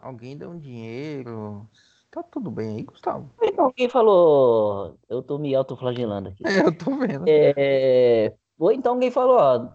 [0.00, 1.68] Alguém deu um dinheiro,
[2.12, 3.32] Tá tudo bem aí, Gustavo.
[3.40, 4.98] Então, alguém falou.
[5.08, 6.42] Eu tô me autoflagelando aqui.
[6.46, 7.24] É, eu tô vendo.
[7.26, 8.36] É...
[8.58, 9.72] Ou então alguém falou, ó.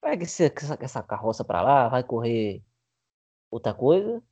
[0.00, 0.44] Pega essa,
[0.78, 2.62] essa carroça pra lá, vai correr
[3.50, 4.22] outra coisa.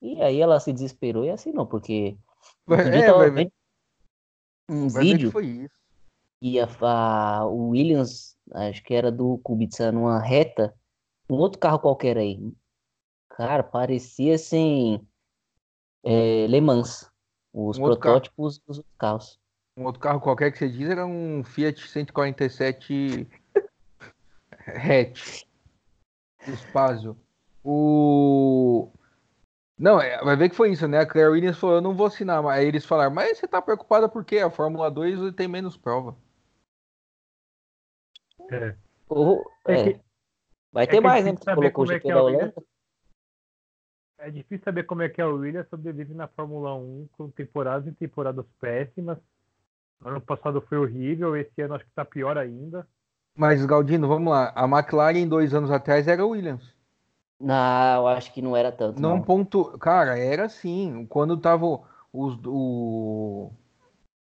[0.00, 2.16] E aí ela se desesperou e assinou, porque.
[2.64, 3.52] Vai, é, vai ver.
[4.68, 5.28] Um vai vídeo.
[5.30, 5.74] Ver foi isso.
[6.40, 10.74] E a, a, o Williams, acho que era do Kubica, numa reta,
[11.28, 12.52] um outro carro qualquer aí.
[13.30, 15.00] Cara, parecia assim
[16.04, 17.10] é, Le Mans,
[17.52, 19.38] os um protótipos dos carros.
[19.76, 23.28] Um outro carro qualquer que você diz era um Fiat 147
[24.66, 25.44] hatch.
[26.46, 27.16] Espaço.
[27.64, 28.90] O.
[29.78, 30.98] Não, é, vai ver que foi isso, né?
[30.98, 32.44] A Claire Williams falou, eu não vou assinar.
[32.46, 34.38] Aí eles falaram, mas você tá preocupada por quê?
[34.38, 36.16] A Fórmula 2 tem menos prova.
[38.50, 38.74] É.
[39.08, 39.98] Oh, é.
[40.72, 41.32] Vai ter é mais, né?
[41.32, 42.54] Você colocou o GP é da Holanda.
[44.18, 47.86] É difícil saber como é que é o Williams sobrevive na Fórmula 1 com temporadas
[47.88, 49.18] e temporadas péssimas.
[50.04, 52.86] Ano passado foi horrível, esse ano acho que tá pior ainda.
[53.34, 54.52] Mas, Galdino, vamos lá.
[54.54, 56.74] A McLaren, dois anos atrás, era o Williams.
[57.40, 59.00] Não, acho que não era tanto.
[59.00, 59.22] Não, não.
[59.22, 59.78] ponto.
[59.78, 61.06] Cara, era sim.
[61.08, 61.80] Quando tava
[62.12, 63.50] os, o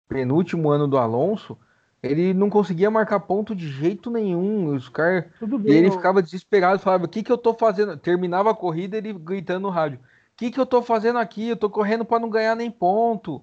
[0.09, 1.57] penúltimo ano do Alonso,
[2.05, 4.75] ele não conseguia marcar ponto de jeito nenhum.
[4.75, 5.25] Os caras.
[5.65, 7.97] E ele ficava desesperado, falava: O que, que eu tô fazendo?
[7.97, 11.49] Terminava a corrida, ele gritando no rádio: O que, que eu tô fazendo aqui?
[11.49, 13.43] Eu tô correndo para não ganhar nem ponto.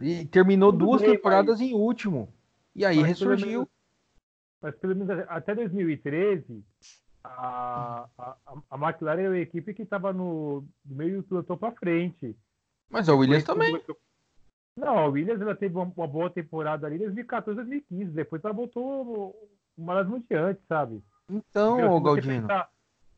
[0.00, 1.68] E terminou Tudo duas bem, temporadas mas...
[1.68, 2.28] em último.
[2.74, 3.60] E aí mas ressurgiu.
[3.60, 3.68] Menos,
[4.60, 6.62] mas pelo menos até 2013,
[7.22, 8.36] a, a,
[8.70, 12.36] a McLaren era a equipe que estava no, no meio do pelotão para frente.
[12.90, 13.70] Mas a Williams também.
[13.70, 13.96] Começou,
[14.76, 18.10] não, a Williams ela teve uma, uma boa temporada ali em 2014, 2015.
[18.10, 19.34] Depois ela voltou
[19.76, 21.02] uma das mundiantes, sabe?
[21.28, 22.42] Então, então Galdino.
[22.42, 22.70] Pensar,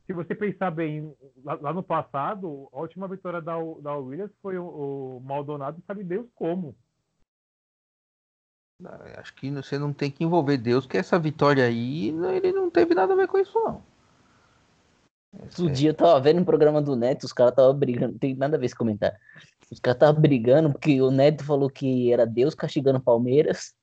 [0.06, 4.58] se você pensar bem, lá, lá, no passado, a última vitória da, da Williams foi
[4.58, 4.66] o,
[5.16, 6.76] o Maldonado, sabe Deus como.
[9.16, 12.94] Acho que você não tem que envolver Deus, que essa vitória aí, ele não teve
[12.94, 13.82] nada a ver com isso, não.
[15.40, 18.34] Outro dia eu tava vendo um programa do Neto, os caras tava brigando, não tem
[18.34, 19.16] nada a ver esse comentário.
[19.70, 23.74] Os caras tava brigando porque o Neto falou que era Deus castigando Palmeiras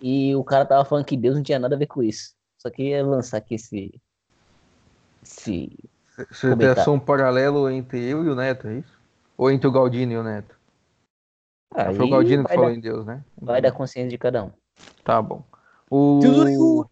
[0.00, 2.34] e o cara tava falando que Deus não tinha nada a ver com isso.
[2.58, 4.00] Só queria lançar aqui esse.
[5.22, 5.78] esse
[6.30, 9.00] Você tem um paralelo entre eu e o Neto, é isso?
[9.36, 10.56] Ou entre o Galdino e o Neto?
[11.74, 13.24] Aí Foi o Galdino que falou em Deus, né?
[13.40, 14.50] Vai da consciência de cada um.
[15.02, 15.42] Tá bom.
[15.90, 16.86] O...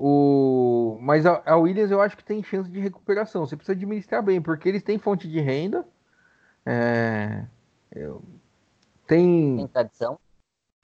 [0.00, 0.96] O...
[1.00, 3.44] Mas a, a, Williams eu acho que tem chance de recuperação.
[3.44, 5.84] Você precisa administrar bem, porque eles têm fonte de renda.
[6.64, 7.44] É...
[7.90, 8.22] Eu...
[9.08, 9.56] Tem...
[9.56, 10.20] tem tradição.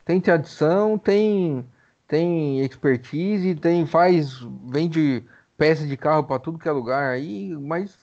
[0.05, 1.65] Tem tradição, tem,
[2.09, 5.25] tem expertise, tem faz vende
[5.57, 7.97] peça de carro para tudo que é lugar aí, mas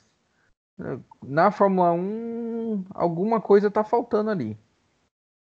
[0.79, 4.57] é, na Fórmula 1 alguma coisa tá faltando ali.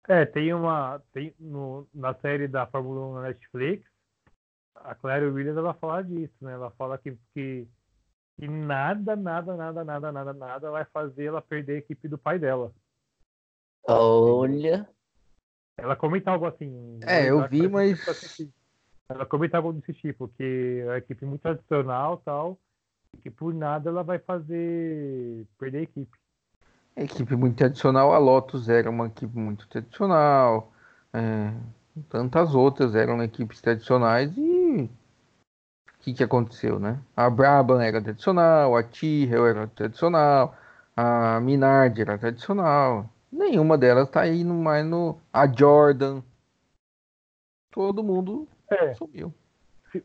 [0.07, 3.98] É, tem uma tem no, na série da Fórmula 1 na Netflix
[4.83, 6.53] a Claire Williams ela fala disso, né?
[6.53, 7.67] Ela fala que, que,
[8.39, 12.39] que nada, nada, nada, nada, nada, nada vai fazer ela perder a equipe do pai
[12.39, 12.71] dela.
[13.87, 14.87] Olha.
[15.77, 16.99] Ela comenta algo assim.
[17.03, 17.99] É, eu vi, mas.
[19.07, 22.59] Ela comenta algo desse tipo, que é a equipe muito tradicional tal,
[23.23, 26.17] que por nada ela vai fazer perder a equipe.
[26.95, 30.71] A equipe muito tradicional, a Lotus era uma equipe muito tradicional.
[31.11, 31.53] É,
[32.09, 34.58] tantas outras eram equipes tradicionais e
[36.11, 36.99] que, que aconteceu, né?
[37.15, 40.55] A Brabham era tradicional, a Tyrrell era tradicional,
[40.95, 43.09] a Minardi era tradicional.
[43.31, 45.19] Nenhuma delas tá indo mais no.
[45.31, 46.21] A Jordan.
[47.71, 48.93] Todo mundo é.
[48.95, 49.33] sumiu.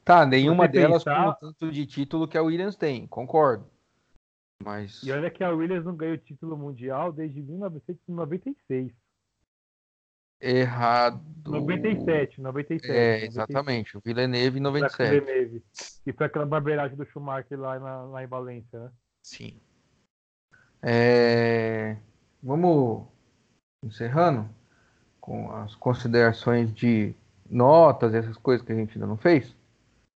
[0.05, 1.25] Tá, nenhuma delas pensar...
[1.25, 3.67] com o tanto de título que a Williams tem, concordo.
[4.63, 5.03] Mas...
[5.03, 8.93] E olha que a Williams não ganhou título mundial desde 1996.
[10.41, 11.21] Errado.
[11.47, 12.91] 97, 97.
[12.91, 13.95] É, exatamente.
[13.95, 13.97] 97.
[13.97, 15.11] O Villeneuve em 97.
[15.11, 15.65] Villeneuve.
[16.07, 18.91] E foi aquela barbeiragem do Schumacher lá, na, lá em Valência, né?
[19.23, 19.61] Sim.
[20.83, 21.97] É...
[22.43, 23.07] Vamos
[23.83, 24.49] encerrando
[25.21, 27.15] com as considerações de
[27.49, 29.55] notas, essas coisas que a gente ainda não fez?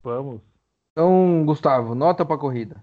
[0.03, 0.41] Vamos.
[0.93, 2.83] Então, Gustavo, nota para corrida.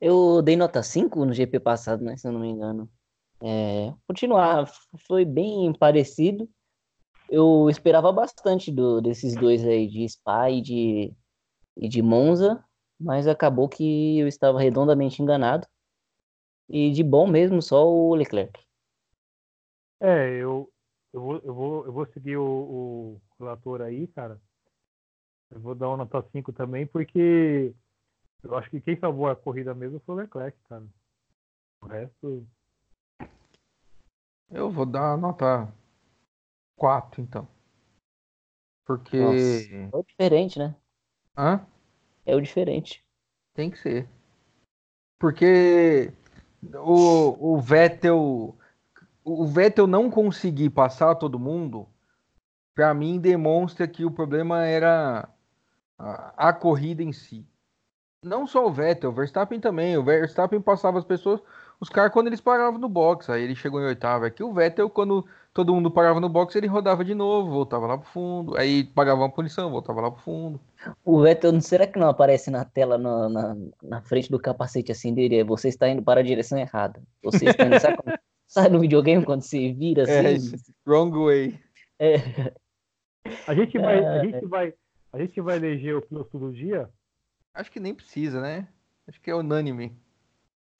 [0.00, 2.16] Eu dei nota 5 no GP passado, né?
[2.16, 2.88] Se eu não me engano.
[3.44, 4.66] É, continuar,
[5.06, 6.48] foi bem parecido.
[7.28, 11.16] Eu esperava bastante do, desses dois aí, de Spa e de,
[11.76, 12.64] e de Monza,
[13.00, 15.66] mas acabou que eu estava redondamente enganado.
[16.68, 18.60] E de bom mesmo, só o Leclerc.
[19.98, 20.70] É, eu,
[21.12, 24.40] eu, vou, eu, vou, eu vou seguir o, o relator aí, cara.
[25.50, 27.74] Eu vou dar uma nota 5 também, porque
[28.42, 30.86] eu acho que quem salvou a corrida mesmo foi o Leclerc, cara.
[31.82, 32.46] O resto
[34.52, 35.72] eu vou dar nota
[36.76, 37.48] 4, então.
[38.84, 39.18] Porque.
[39.18, 40.74] Nossa, é o diferente, né?
[41.36, 41.66] Hã?
[42.26, 43.04] É o diferente.
[43.54, 44.08] Tem que ser.
[45.18, 46.12] Porque
[46.74, 48.56] o, o Vettel.
[49.24, 51.86] O Vettel não conseguir passar todo mundo,
[52.74, 55.28] para mim demonstra que o problema era
[55.96, 57.46] a, a corrida em si.
[58.24, 59.96] Não só o Vettel, o Verstappen também.
[59.96, 61.40] O Verstappen passava as pessoas
[61.82, 64.24] os caras quando eles paravam no box, aí ele chegou em oitavo.
[64.24, 67.98] Aqui o Vettel, quando todo mundo parava no box, ele rodava de novo, voltava lá
[67.98, 70.60] pro fundo, aí pagava uma punição, voltava lá pro fundo.
[71.04, 75.12] O Vettel, será que não aparece na tela, na, na, na frente do capacete assim
[75.12, 75.42] dele?
[75.42, 77.02] Você está indo para a direção errada.
[77.20, 77.96] Você está indo, sabe,
[78.46, 80.56] sabe no videogame quando você vira assim?
[80.56, 81.58] É, wrong way.
[81.98, 82.18] É.
[83.48, 84.20] A gente vai, a é.
[84.20, 84.74] gente vai,
[85.12, 86.88] a gente vai eleger o piloto do dia?
[87.52, 88.68] Acho que nem precisa, né?
[89.08, 90.00] Acho que é unânime.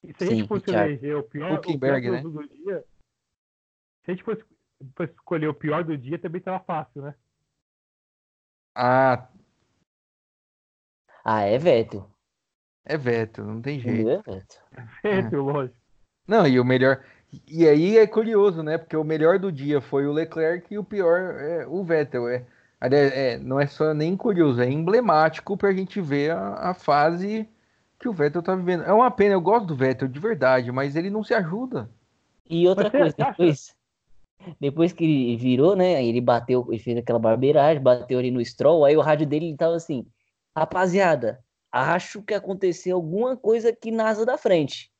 [0.03, 2.21] E se a gente fosse eleger o pior, o pior né?
[2.21, 2.83] do dia,
[4.03, 4.43] se a gente fosse,
[4.95, 7.15] fosse, escolher o pior do dia, também tava fácil, né?
[8.75, 9.29] Ah.
[11.23, 12.05] Ah, é Veto.
[12.83, 14.09] É Veto, não tem jeito.
[14.09, 14.61] É Veto.
[14.71, 15.39] É Veto, é.
[15.39, 15.77] lógico.
[16.27, 17.03] Não, e o melhor.
[17.47, 18.77] E aí é curioso, né?
[18.77, 22.27] Porque o melhor do dia foi o Leclerc e o pior é o Vettel.
[22.27, 22.45] É,
[22.81, 27.47] é, não é só nem curioso, é emblemático pra gente ver a, a fase
[28.03, 28.83] que o Vettel tá vivendo.
[28.83, 31.89] É uma pena, eu gosto do Vettel de verdade, mas ele não se ajuda.
[32.49, 33.75] E outra coisa, depois,
[34.59, 36.03] depois que ele virou, né?
[36.03, 39.57] Ele bateu, ele fez aquela barbeiragem, bateu ali no Stroll, aí o rádio dele ele
[39.57, 40.05] tava assim,
[40.53, 41.41] rapaziada,
[41.71, 44.91] acho que aconteceu alguma coisa aqui na asa da frente.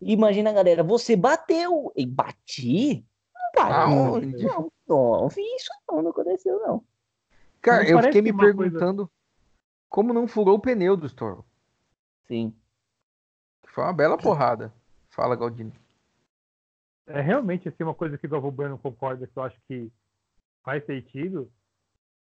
[0.00, 1.92] Imagina, galera, você bateu.
[1.96, 3.04] E bati?
[3.56, 6.84] Não, não, não, não fiz isso não, não aconteceu não.
[7.60, 9.10] Cara, não eu fiquei me perguntando coisa...
[9.88, 11.44] como não furou o pneu do Stroll.
[12.32, 12.56] Sim.
[13.74, 14.72] Foi uma bela porrada.
[15.10, 15.70] Fala, Galdino.
[17.06, 19.92] É realmente assim, uma coisa que o Galvão Bueno concorda que eu acho que
[20.64, 21.52] faz sentido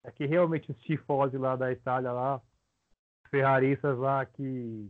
[0.04, 2.40] é que realmente os tifose lá da Itália lá
[3.28, 4.88] ferraristas lá que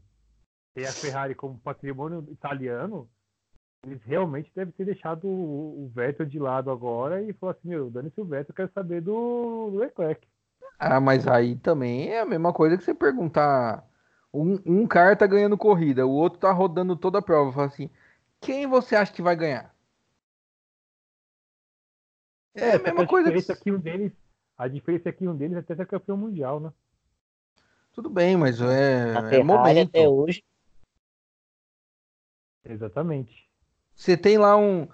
[0.74, 3.08] tem a Ferrari como patrimônio italiano,
[3.86, 8.20] eles realmente devem ter deixado o, Vettel de lado agora e falou assim, meu, dane-se
[8.20, 10.28] o Vettel, eu quero saber do, do Leclerc.
[10.78, 13.82] Ah, mas aí também é a mesma coisa que você perguntar.
[14.37, 17.53] Um, um cara tá ganhando corrida, o outro tá rodando toda a prova.
[17.53, 17.91] Fala assim:
[18.41, 19.74] quem você acha que vai ganhar?
[22.55, 23.30] É, é a mesma a coisa.
[23.30, 23.72] Diferença que...
[23.72, 24.12] um deles,
[24.57, 26.72] a diferença é que um deles até é campeão mundial, né?
[27.93, 29.89] Tudo bem, mas é, é momento.
[29.89, 30.45] até hoje.
[32.64, 33.49] Exatamente.
[33.95, 34.87] Você tem lá um.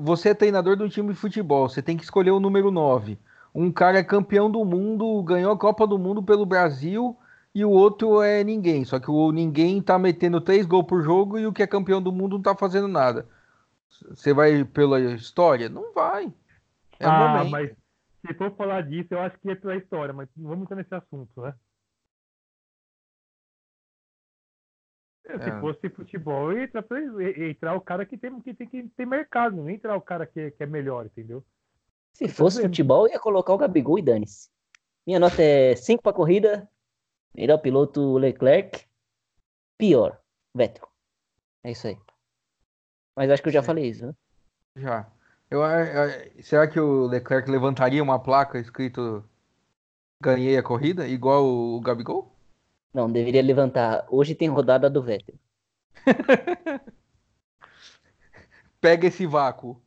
[0.00, 3.18] Você é treinador de um time de futebol, você tem que escolher o número 9
[3.56, 7.16] um cara é campeão do mundo, ganhou a Copa do Mundo pelo Brasil
[7.56, 8.84] e o outro é ninguém.
[8.84, 12.02] Só que o ninguém tá metendo três gols por jogo e o que é campeão
[12.02, 13.26] do mundo não tá fazendo nada.
[14.10, 15.66] Você vai pela história?
[15.66, 16.30] Não vai.
[17.00, 17.50] É ah, momento.
[17.50, 17.70] mas
[18.26, 20.94] se for falar disso, eu acho que é pela história, mas não vamos entrar nesse
[20.94, 21.54] assunto, né?
[25.24, 25.38] É.
[25.38, 26.84] Se fosse futebol, entra,
[27.38, 30.50] entrar o cara que tem que, tem, que tem mercado, não entrar o cara que,
[30.50, 31.42] que é melhor, entendeu?
[32.12, 34.50] Se fosse futebol, ia colocar o Gabigol e dane-se.
[35.06, 36.68] Minha nota é 5 para corrida.
[37.36, 38.86] Melhor piloto Leclerc.
[39.76, 40.18] Pior,
[40.54, 40.88] Vettel.
[41.62, 41.98] É isso aí.
[43.14, 44.14] Mas acho que eu já falei isso, né?
[44.76, 45.06] Já.
[45.50, 49.22] Eu, eu, será que o Leclerc levantaria uma placa escrito
[50.20, 52.34] ganhei a corrida, igual o, o Gabigol?
[52.92, 54.06] Não, deveria levantar.
[54.08, 55.34] Hoje tem rodada do Vettel.
[58.80, 59.82] Pega esse vácuo.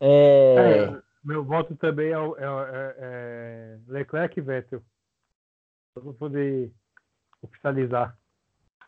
[0.00, 0.54] É...
[0.54, 4.82] É, meu voto também é, é, é, é Leclerc e Vettel.
[5.92, 6.72] Para poder
[7.42, 8.16] oficializar.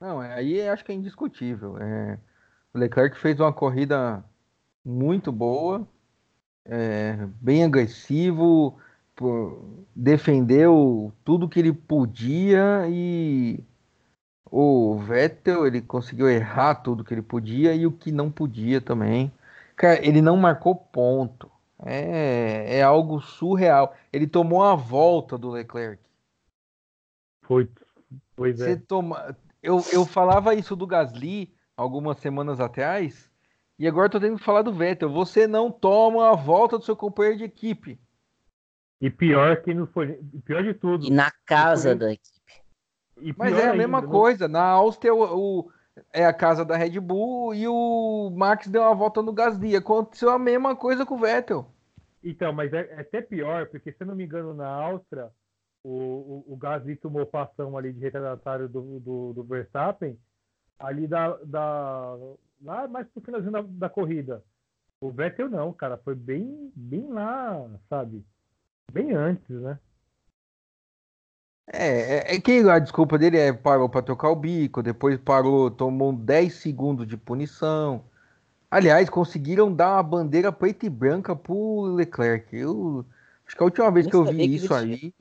[0.01, 1.76] Não, aí acho que é indiscutível.
[1.78, 2.18] É,
[2.72, 4.24] o Leclerc fez uma corrida
[4.84, 5.86] muito boa,
[6.64, 8.78] é, bem agressivo,
[9.95, 13.59] defendeu tudo que ele podia e
[14.51, 19.32] o Vettel ele conseguiu errar tudo que ele podia e o que não podia também.
[19.76, 21.51] Cara, ele não marcou ponto.
[21.85, 23.95] É, é algo surreal.
[24.12, 26.03] Ele tomou a volta do Leclerc.
[27.43, 27.68] Foi.
[28.35, 28.76] Pois é.
[28.76, 29.37] Toma...
[29.62, 33.31] Eu, eu falava isso do Gasly algumas semanas atrás.
[33.79, 35.11] E agora tô tendo que falar do Vettel.
[35.11, 38.01] Você não toma a volta do seu companheiro de equipe.
[39.01, 40.20] E pior que não foi.
[40.45, 41.07] Pior de tudo.
[41.07, 42.39] E na casa da equipe.
[43.37, 44.49] Mas é a mesma ainda, coisa.
[44.49, 45.22] Na Áustria, o,
[45.61, 45.70] o
[46.12, 49.76] é a casa da Red Bull e o Max deu uma volta no Gasly.
[49.76, 51.66] Aconteceu a mesma coisa com o Vettel.
[52.22, 55.30] Então, mas é, é até pior, porque se eu não me engano, na Áustria,
[55.82, 60.18] o, o, o Gasly tomou passão ali de retardatário do, do, do Verstappen,
[60.78, 62.16] ali da, da,
[62.62, 64.42] lá mais pro finalzinho da, da corrida.
[65.01, 68.24] O Vettel não, cara, foi bem, bem lá, sabe?
[68.92, 69.78] Bem antes, né?
[71.70, 75.70] É, é, é, que a desculpa dele é parou para tocar o bico, depois parou,
[75.70, 78.02] tomou 10 segundos de punição.
[78.70, 82.54] Aliás, conseguiram dar uma bandeira preta e branca pro Leclerc.
[82.56, 83.04] Eu
[83.46, 85.12] acho que a última vez que eu vi isso aí.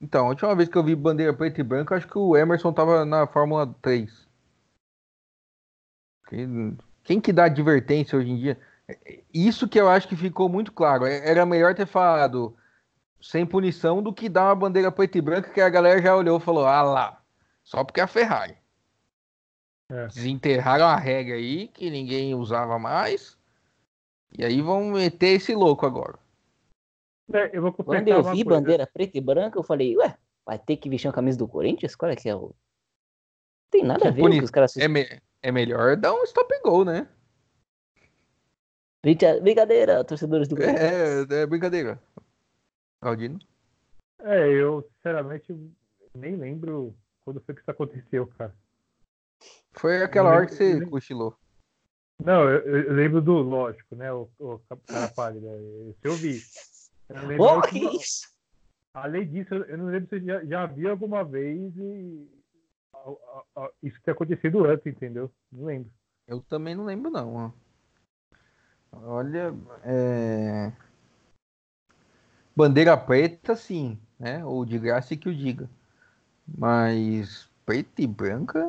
[0.00, 2.72] Então, a última vez que eu vi bandeira preta e branca, acho que o Emerson
[2.72, 4.28] tava na Fórmula 3.
[7.02, 8.58] Quem que dá advertência hoje em dia?
[9.32, 11.04] Isso que eu acho que ficou muito claro.
[11.04, 12.56] É, era melhor ter falado
[13.20, 16.38] sem punição do que dar uma bandeira preta e branca que a galera já olhou
[16.38, 17.22] e falou: ah lá,
[17.62, 18.56] só porque é a Ferrari.
[19.90, 20.06] É.
[20.06, 23.38] Desenterraram a regra aí que ninguém usava mais.
[24.36, 26.18] E aí vão meter esse louco agora.
[27.32, 30.88] É, eu Quando eu vi bandeira preta e branca, eu falei, ué, vai ter que
[30.88, 31.94] vestir uma camisa do Corinthians?
[31.94, 32.40] Qual é que é o.
[32.40, 32.54] Não
[33.70, 34.76] tem nada a ver com os caras.
[34.76, 35.06] É, me...
[35.42, 37.08] é melhor dar um stop and go, né?
[39.02, 42.00] Brincadeira, torcedores do É, é brincadeira.
[43.00, 43.38] Aldino?
[44.20, 45.54] É, eu sinceramente
[46.14, 46.94] nem lembro
[47.24, 48.54] quando foi que isso aconteceu, cara.
[49.72, 51.36] Foi aquela hora que você cochilou.
[52.24, 54.12] Não, eu, eu, lembro do, lógico, né?
[54.12, 55.46] O, o cara pálida.
[55.90, 56.42] Esse eu vi.
[57.08, 58.28] Eu oh, que isso?
[58.92, 62.28] Além disso, eu não lembro se eu já, já vi alguma vez e
[62.92, 65.30] a, a, isso ter acontecido antes, entendeu?
[65.52, 65.92] Não lembro.
[66.26, 67.54] Eu também não lembro, não.
[68.92, 70.72] Olha, é...
[72.58, 74.44] Bandeira preta, sim, né?
[74.44, 75.70] Ou de graça que o diga.
[76.44, 78.60] Mas preta e branca,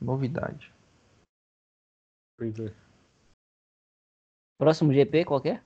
[0.00, 0.72] novidade.
[2.40, 2.72] É.
[4.56, 5.60] Próximo GP, qual é?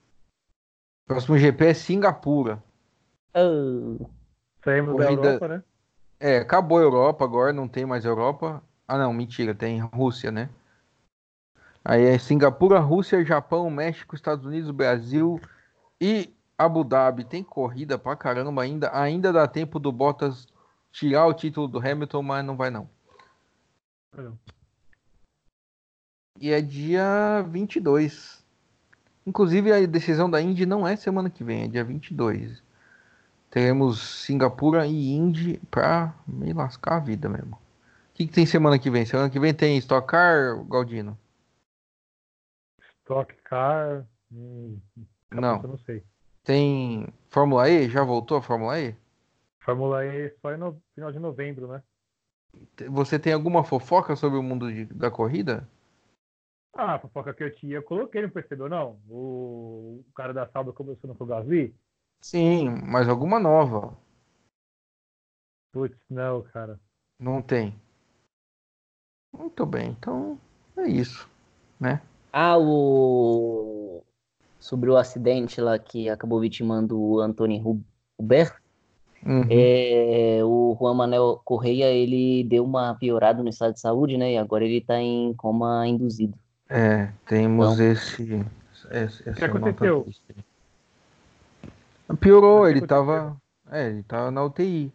[1.05, 2.63] Próximo GP é Singapura.
[3.35, 4.09] Oh.
[4.63, 5.21] Saímos Corrida...
[5.21, 5.63] da Europa, né?
[6.19, 8.63] É, acabou a Europa agora, não tem mais Europa.
[8.87, 10.49] Ah, não, mentira, tem Rússia, né?
[11.83, 15.39] Aí é Singapura, Rússia, Japão, México, Estados Unidos, Brasil
[16.01, 18.89] e Abu Dhabi tem corrida pra caramba ainda.
[18.97, 20.47] Ainda dá tempo do Bottas
[20.91, 22.89] tirar o título do Hamilton, mas não vai não.
[24.15, 24.39] não.
[26.39, 28.43] E é dia 22.
[29.25, 32.63] Inclusive a decisão da Indy não é semana que vem, é dia 22.
[33.49, 37.55] Teremos Singapura e Indy pra me lascar a vida mesmo.
[37.55, 37.59] O
[38.13, 39.05] que, que tem semana que vem?
[39.05, 41.17] Semana que vem tem Stock Car, Galdino?
[43.01, 44.05] Stock Car.
[44.31, 44.79] Hum,
[45.31, 45.61] não.
[45.61, 46.03] não sei.
[46.45, 47.89] Tem Fórmula E?
[47.89, 48.95] Já voltou a Fórmula E?
[49.59, 51.83] Fórmula E só no final de novembro, né?
[52.89, 55.67] Você tem alguma fofoca sobre o mundo de, da corrida?
[56.73, 58.99] Ah, a fofoca que eu tinha, eu coloquei no percebeu não?
[59.09, 61.73] O, o cara da Sauber começando com o Gasly?
[62.19, 63.97] Sim, mas alguma nova.
[65.71, 66.79] Putz, não, cara.
[67.19, 67.75] Não tem.
[69.31, 70.39] Muito bem, então
[70.77, 71.29] é isso,
[71.79, 72.01] né?
[72.31, 73.74] Ah, o.
[74.65, 77.83] Sobre o acidente lá que acabou vitimando o Antônio
[78.17, 78.51] Hubert.
[79.23, 79.45] Uhum.
[79.47, 84.33] É, o Juan Manuel Correia, ele deu uma piorada no estado de saúde, né?
[84.33, 86.35] E agora ele tá em coma induzido.
[86.67, 88.43] É, temos então, esse,
[88.89, 89.29] esse.
[89.29, 90.07] O que aconteceu?
[92.19, 93.37] Piorou, ele tava.
[93.69, 94.91] É, ele tava na UTI.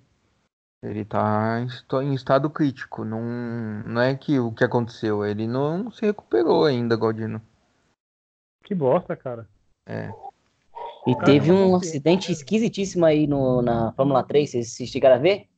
[0.82, 1.64] Ele tá
[2.02, 3.04] em estado crítico.
[3.04, 3.22] Não,
[3.86, 5.24] não é que o que aconteceu.
[5.24, 7.40] Ele não se recuperou ainda, Galdino.
[8.64, 9.46] Que bosta, cara.
[9.86, 10.12] É.
[11.06, 15.48] E teve um acidente esquisitíssimo aí no, na Fórmula 3, vocês chegaram a ver?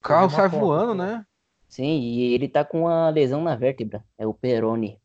[0.00, 1.24] O carro sai voando, né?
[1.68, 4.04] Sim, e ele tá com uma lesão na vértebra.
[4.18, 5.00] É o Peroni.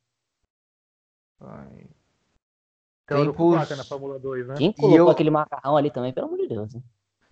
[1.40, 1.88] Ai.
[3.06, 3.70] Tempos...
[3.70, 4.56] na Fórmula 2, né?
[4.58, 5.10] Quem colocou eu...
[5.10, 6.76] aquele macarrão ali também, pelo amor de Deus.
[6.76, 6.84] Hein?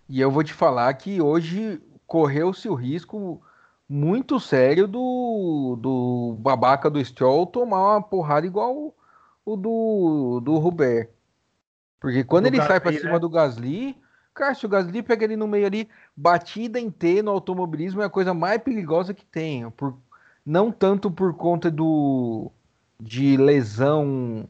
[0.07, 3.41] E eu vou te falar que hoje correu-se o risco
[3.89, 8.95] muito sério do, do babaca do Stroll tomar uma porrada igual
[9.46, 11.10] o do, do Robert.
[12.00, 13.20] Porque quando do ele Gasly, sai para cima né?
[13.20, 13.98] do Gasly,
[14.34, 18.06] cara, se o Gasly pega ele no meio ali, batida em T no automobilismo é
[18.06, 19.70] a coisa mais perigosa que tem.
[19.72, 19.98] Por,
[20.46, 22.52] não tanto por conta do
[23.00, 24.48] de lesão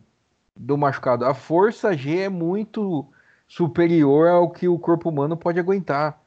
[0.56, 1.26] do machucado.
[1.26, 3.06] A força G é muito
[3.48, 6.22] superior ao que o corpo humano pode aguentar.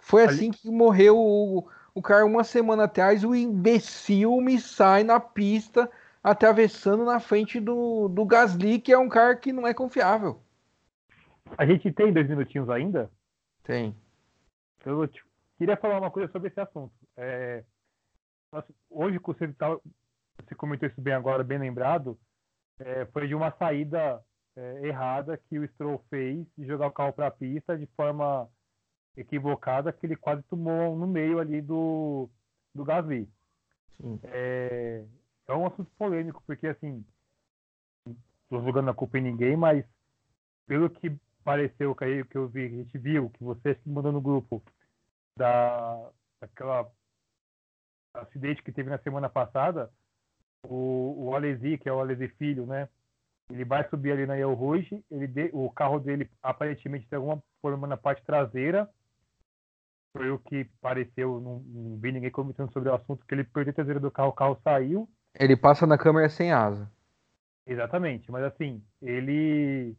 [0.00, 3.24] Foi assim que morreu o, o cara uma semana atrás.
[3.24, 5.90] O imbecil me sai na pista
[6.22, 10.40] atravessando na frente do, do Gasly, que é um cara que não é confiável.
[11.56, 13.10] A gente tem dois minutinhos ainda?
[13.62, 13.94] Tem.
[14.84, 15.08] Eu
[15.58, 16.92] queria falar uma coisa sobre esse assunto.
[17.16, 17.64] É,
[18.90, 19.76] hoje, você, tá,
[20.44, 22.18] você comentou isso bem agora, bem lembrado,
[22.78, 24.22] é, foi de uma saída
[24.56, 28.48] é, errada que o Stroll fez de jogar o carro para a pista de forma
[29.16, 32.28] equivocada que ele quase tomou no meio ali do,
[32.74, 33.28] do Gasly.
[34.22, 35.04] É,
[35.48, 37.04] é um assunto polêmico, porque assim,
[38.44, 39.84] estou jogando a culpa em ninguém, mas
[40.66, 41.10] pelo que
[41.42, 44.62] pareceu que eu vi, a gente viu, que você mandou no grupo
[45.36, 46.88] da daquela
[48.14, 49.90] acidente que teve na semana passada,
[50.64, 52.88] o, o Alesi, que é o Alesi Filho, né?
[53.50, 57.42] Ele vai subir ali na El Rouge, ele de, o carro dele aparentemente tem alguma
[57.62, 58.88] problema na parte traseira,
[60.12, 63.72] foi o que pareceu, não, não vi ninguém comentando sobre o assunto, que ele perdeu
[63.72, 65.08] a traseira do carro, o carro saiu.
[65.34, 66.90] Ele passa na câmera sem asa.
[67.66, 69.96] Exatamente, mas assim, ele.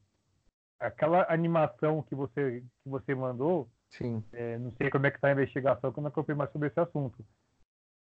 [0.79, 4.23] Aquela animação que você, que você mandou, Sim.
[4.31, 6.67] É, não sei como é que está a investigação, que eu não acompanhei mais sobre
[6.67, 7.25] esse assunto.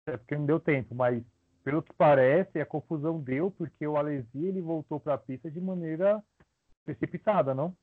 [0.07, 1.23] É porque não deu tempo, mas
[1.63, 5.59] pelo que parece, a confusão deu porque o Alesi ele voltou para a pista de
[5.59, 6.21] maneira
[6.83, 7.75] precipitada, não?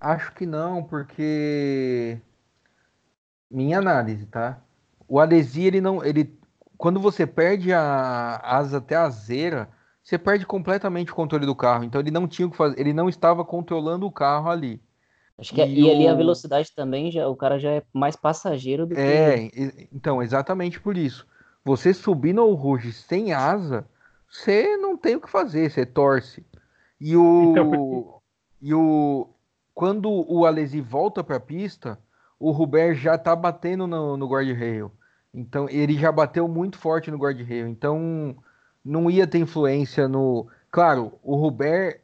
[0.00, 2.20] Acho que não, porque
[3.50, 4.60] minha análise, tá?
[5.06, 6.04] O Alesi, ele não.
[6.04, 6.37] Ele,
[6.78, 9.68] quando você perde a asa até a zera,
[10.02, 11.82] você perde completamente o controle do carro.
[11.82, 14.80] Então ele não tinha o que fazer, ele não estava controlando o carro ali.
[15.36, 18.16] Acho que é, e, e ali a velocidade também, já, o cara já é mais
[18.16, 19.60] passageiro do é, que.
[19.60, 21.26] É, então, exatamente por isso.
[21.64, 23.86] Você subir no Rouge sem asa,
[24.28, 26.46] você não tem o que fazer, você torce.
[27.00, 27.52] E o.
[27.52, 28.14] Então,
[28.60, 29.28] e o.
[29.74, 31.98] Quando o Alesi volta para a pista,
[32.38, 34.90] o Ruber já tá batendo no, no guarda-rail.
[35.38, 37.68] Então, ele já bateu muito forte no guarda-rail.
[37.68, 38.36] Então,
[38.84, 40.48] não ia ter influência no.
[40.68, 42.00] Claro, o Ruber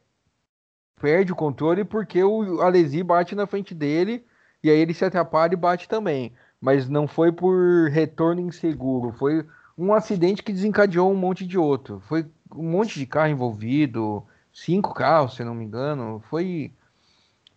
[1.01, 4.25] perde o controle porque o Alesi bate na frente dele
[4.63, 6.33] e aí ele se atrapalha e bate também.
[6.61, 9.45] Mas não foi por retorno inseguro, foi
[9.77, 12.01] um acidente que desencadeou um monte de outro.
[12.07, 12.25] Foi
[12.55, 16.23] um monte de carro envolvido, cinco carros, se não me engano.
[16.31, 16.73] Foi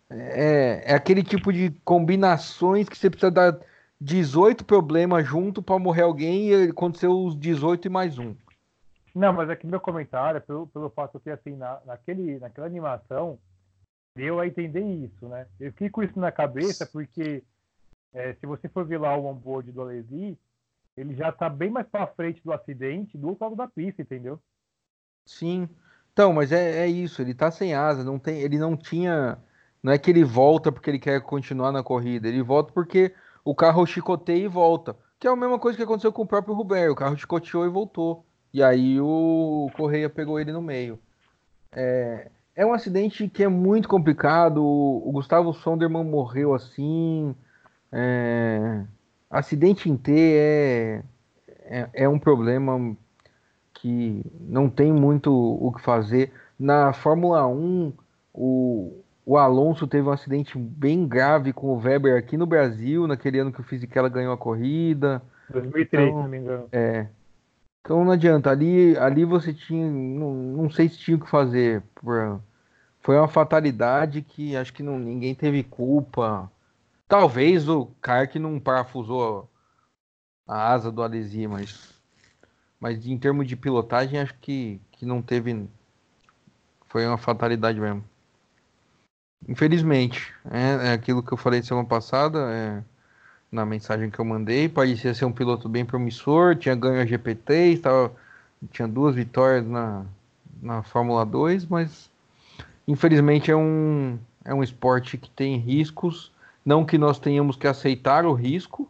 [0.10, 3.60] é, é aquele tipo de combinações que você precisa dar
[4.00, 8.36] 18 problemas junto para morrer alguém e aconteceu os 18 e mais um.
[9.14, 13.40] Não, mas aqui meu comentário, pelo, pelo fato que assim, na, naquele, naquela animação,
[14.16, 15.48] deu a entender isso, né?
[15.60, 17.44] Eu fiquei com isso na cabeça porque
[18.14, 20.38] é, se você for ver lá o onboard do Alesi,
[20.96, 24.40] ele já tá bem mais para frente do acidente do outro lado da pista, entendeu?
[25.26, 25.68] Sim.
[26.14, 29.38] Então, mas é, é isso, ele tá sem asa, não tem, ele não tinha.
[29.84, 33.14] Não é que ele volta porque ele quer continuar na corrida, ele volta porque
[33.48, 34.94] o carro chicoteia e volta.
[35.18, 37.70] Que é a mesma coisa que aconteceu com o próprio Rubert, o carro chicoteou e
[37.70, 38.26] voltou.
[38.54, 41.00] E aí o Correia pegou ele no meio.
[41.72, 44.62] É, é um acidente que é muito complicado.
[44.62, 47.34] O Gustavo Sonderman morreu assim.
[47.90, 48.84] É,
[49.30, 51.04] acidente em T é,
[51.64, 52.98] é, é, um problema
[53.74, 56.34] que não tem muito o que fazer.
[56.60, 57.94] Na Fórmula 1,
[58.34, 63.40] o, o Alonso teve um acidente bem grave com o Weber aqui no Brasil, naquele
[63.40, 65.22] ano que o Fisichella ganhou a corrida.
[65.50, 66.70] 2003, então, se não me engano.
[66.72, 67.08] É.
[67.82, 68.50] Então não adianta.
[68.50, 69.86] Ali, ali você tinha.
[69.92, 71.84] Não, não sei se tinha o que fazer.
[71.96, 72.40] Por,
[73.02, 76.50] foi uma fatalidade que acho que não, ninguém teve culpa.
[77.06, 79.50] Talvez o cara que não parafusou
[80.48, 81.94] a asa do Alesi, mas,
[82.80, 85.68] mas em termos de pilotagem, acho que, que não teve.
[86.88, 88.06] Foi uma fatalidade mesmo.
[89.46, 92.82] Infelizmente, é, é aquilo que eu falei semana passada, é,
[93.52, 94.70] na mensagem que eu mandei.
[94.70, 98.16] Parecia ser um piloto bem promissor, tinha ganho a GPT, estava,
[98.72, 100.06] tinha duas vitórias na,
[100.62, 102.10] na Fórmula 2, mas
[102.88, 106.32] Infelizmente é um, é um esporte que tem riscos,
[106.66, 108.90] não que nós tenhamos que aceitar o risco.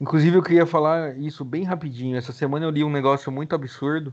[0.00, 2.16] Inclusive eu queria falar isso bem rapidinho.
[2.16, 4.12] Essa semana eu li um negócio muito absurdo.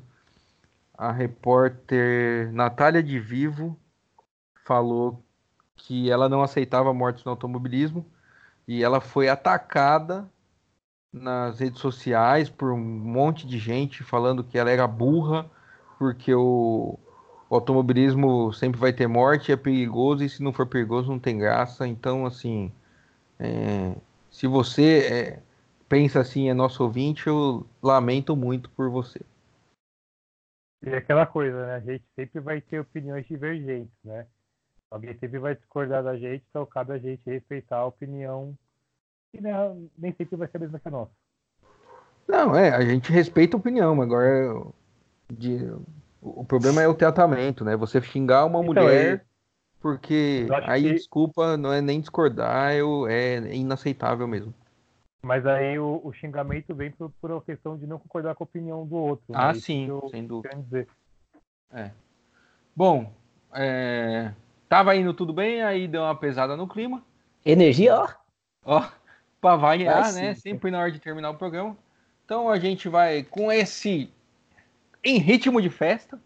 [0.93, 3.77] A repórter Natália de Vivo
[4.69, 5.19] falou
[5.75, 8.05] que ela não aceitava mortes no automobilismo
[8.67, 10.29] e ela foi atacada
[11.11, 15.49] nas redes sociais por um monte de gente falando que ela era burra
[15.97, 16.99] porque o,
[17.49, 21.39] o automobilismo sempre vai ter morte, é perigoso, e se não for perigoso, não tem
[21.39, 21.87] graça.
[21.87, 22.71] Então, assim,
[23.39, 23.95] é,
[24.29, 25.43] se você é,
[25.89, 29.19] pensa assim, é nosso ouvinte, eu lamento muito por você.
[30.83, 31.75] E aquela coisa, né?
[31.75, 34.25] A gente sempre vai ter opiniões divergentes, né?
[34.91, 38.57] Alguém sempre vai discordar da gente, então cabe a gente respeitar a opinião
[39.31, 39.53] que né,
[39.97, 41.11] nem sempre vai ser a mesma que a nossa.
[42.27, 44.65] Não, é, a gente respeita a opinião, mas agora
[45.31, 45.71] de,
[46.21, 47.75] o problema é o tratamento, né?
[47.75, 49.21] Você xingar uma então, mulher é...
[49.79, 50.93] porque aí que...
[50.93, 54.53] desculpa, não é nem discordar, eu, é inaceitável mesmo.
[55.21, 58.45] Mas aí o, o xingamento vem por, por uma questão de não concordar com a
[58.45, 59.25] opinião do outro.
[59.29, 59.35] Né?
[59.37, 59.59] Ah, né?
[59.59, 60.87] sim, sem dúvida.
[61.71, 61.91] É.
[62.75, 63.11] Bom,
[63.53, 64.31] é...
[64.69, 67.03] tava indo tudo bem, aí deu uma pesada no clima.
[67.43, 68.07] Energia, ó.
[68.63, 68.87] Ó,
[69.41, 70.35] pra variar, né?
[70.35, 71.75] Sempre na hora de terminar o programa.
[72.23, 74.13] Então a gente vai com esse
[75.03, 76.21] em ritmo de festa.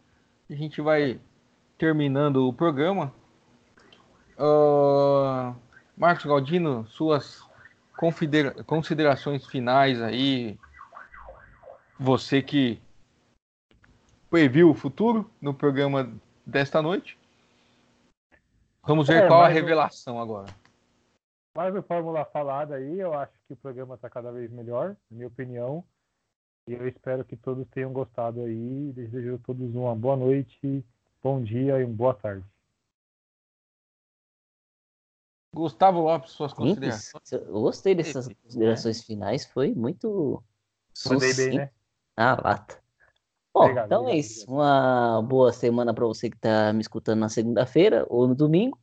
[0.50, 1.20] A gente vai
[1.78, 3.14] terminando o programa.
[4.38, 5.56] Uh,
[5.96, 7.42] Marcos Galdino, suas
[8.66, 10.58] considerações finais aí.
[11.98, 12.82] Você que
[14.30, 16.12] previu o futuro no programa
[16.46, 17.18] desta noite.
[18.86, 20.54] Vamos ver é, qual a revelação agora.
[21.56, 25.18] Mais uma fórmula falada aí, eu acho que o programa está cada vez melhor, na
[25.18, 25.86] minha opinião.
[26.68, 28.92] E eu espero que todos tenham gostado aí.
[28.94, 30.86] Desejo a todos uma boa noite,
[31.22, 32.46] bom dia e uma boa tarde.
[35.56, 37.32] Gustavo Lopes, suas considerações.
[37.32, 40.44] Eu gostei dessas considerações finais, foi muito.
[41.06, 41.72] Mandei bem, né?
[42.18, 42.83] Ah, lata.
[43.54, 44.44] Bom, obrigado, então é obrigado, é isso.
[44.44, 44.60] Obrigado.
[44.60, 48.80] Uma boa semana para você que está me escutando na segunda-feira ou no domingo.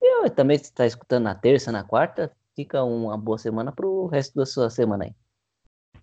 [0.00, 2.30] E eu também está escutando na terça, na quarta.
[2.54, 5.14] Fica uma boa semana para o resto da sua semana aí.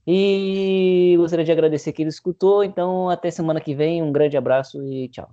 [0.05, 2.63] E gostaria de agradecer quem escutou.
[2.63, 4.03] Então, até semana que vem.
[4.03, 5.31] Um grande abraço e tchau.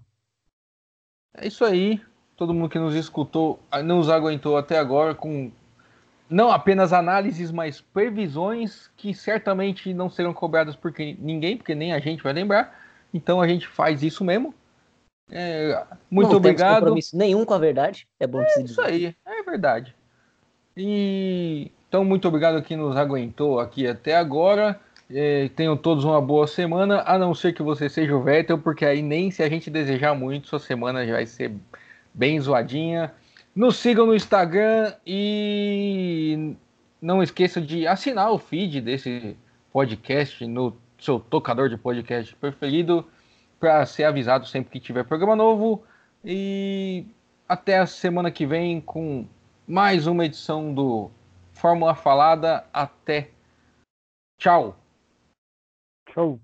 [1.37, 2.01] É isso aí.
[2.37, 5.51] Todo mundo que nos escutou, nos aguentou até agora com
[6.31, 11.99] não apenas análises, mas previsões que certamente não serão cobradas por ninguém, porque nem a
[11.99, 12.79] gente vai lembrar.
[13.13, 14.55] Então a gente faz isso mesmo.
[15.31, 16.71] É, muito não obrigado.
[16.71, 18.07] Não compromisso nenhum com a verdade.
[18.19, 19.95] É bom é Isso aí, é verdade.
[20.77, 24.79] E então, muito obrigado a quem nos aguentou aqui até agora.
[25.13, 28.85] É, tenham todos uma boa semana, a não ser que você seja o Vettel, porque
[28.85, 31.53] aí nem se a gente desejar muito, sua semana já vai ser
[32.15, 33.13] bem zoadinha.
[33.61, 36.57] Nos sigam no Instagram e
[36.99, 39.37] não esqueça de assinar o feed desse
[39.71, 43.07] podcast no seu tocador de podcast preferido
[43.59, 45.85] para ser avisado sempre que tiver programa novo.
[46.25, 47.05] E
[47.47, 49.27] até a semana que vem com
[49.69, 51.11] mais uma edição do
[51.53, 52.65] Fórmula Falada.
[52.73, 53.29] Até.
[54.39, 54.75] Tchau.
[56.09, 56.41] Tchau.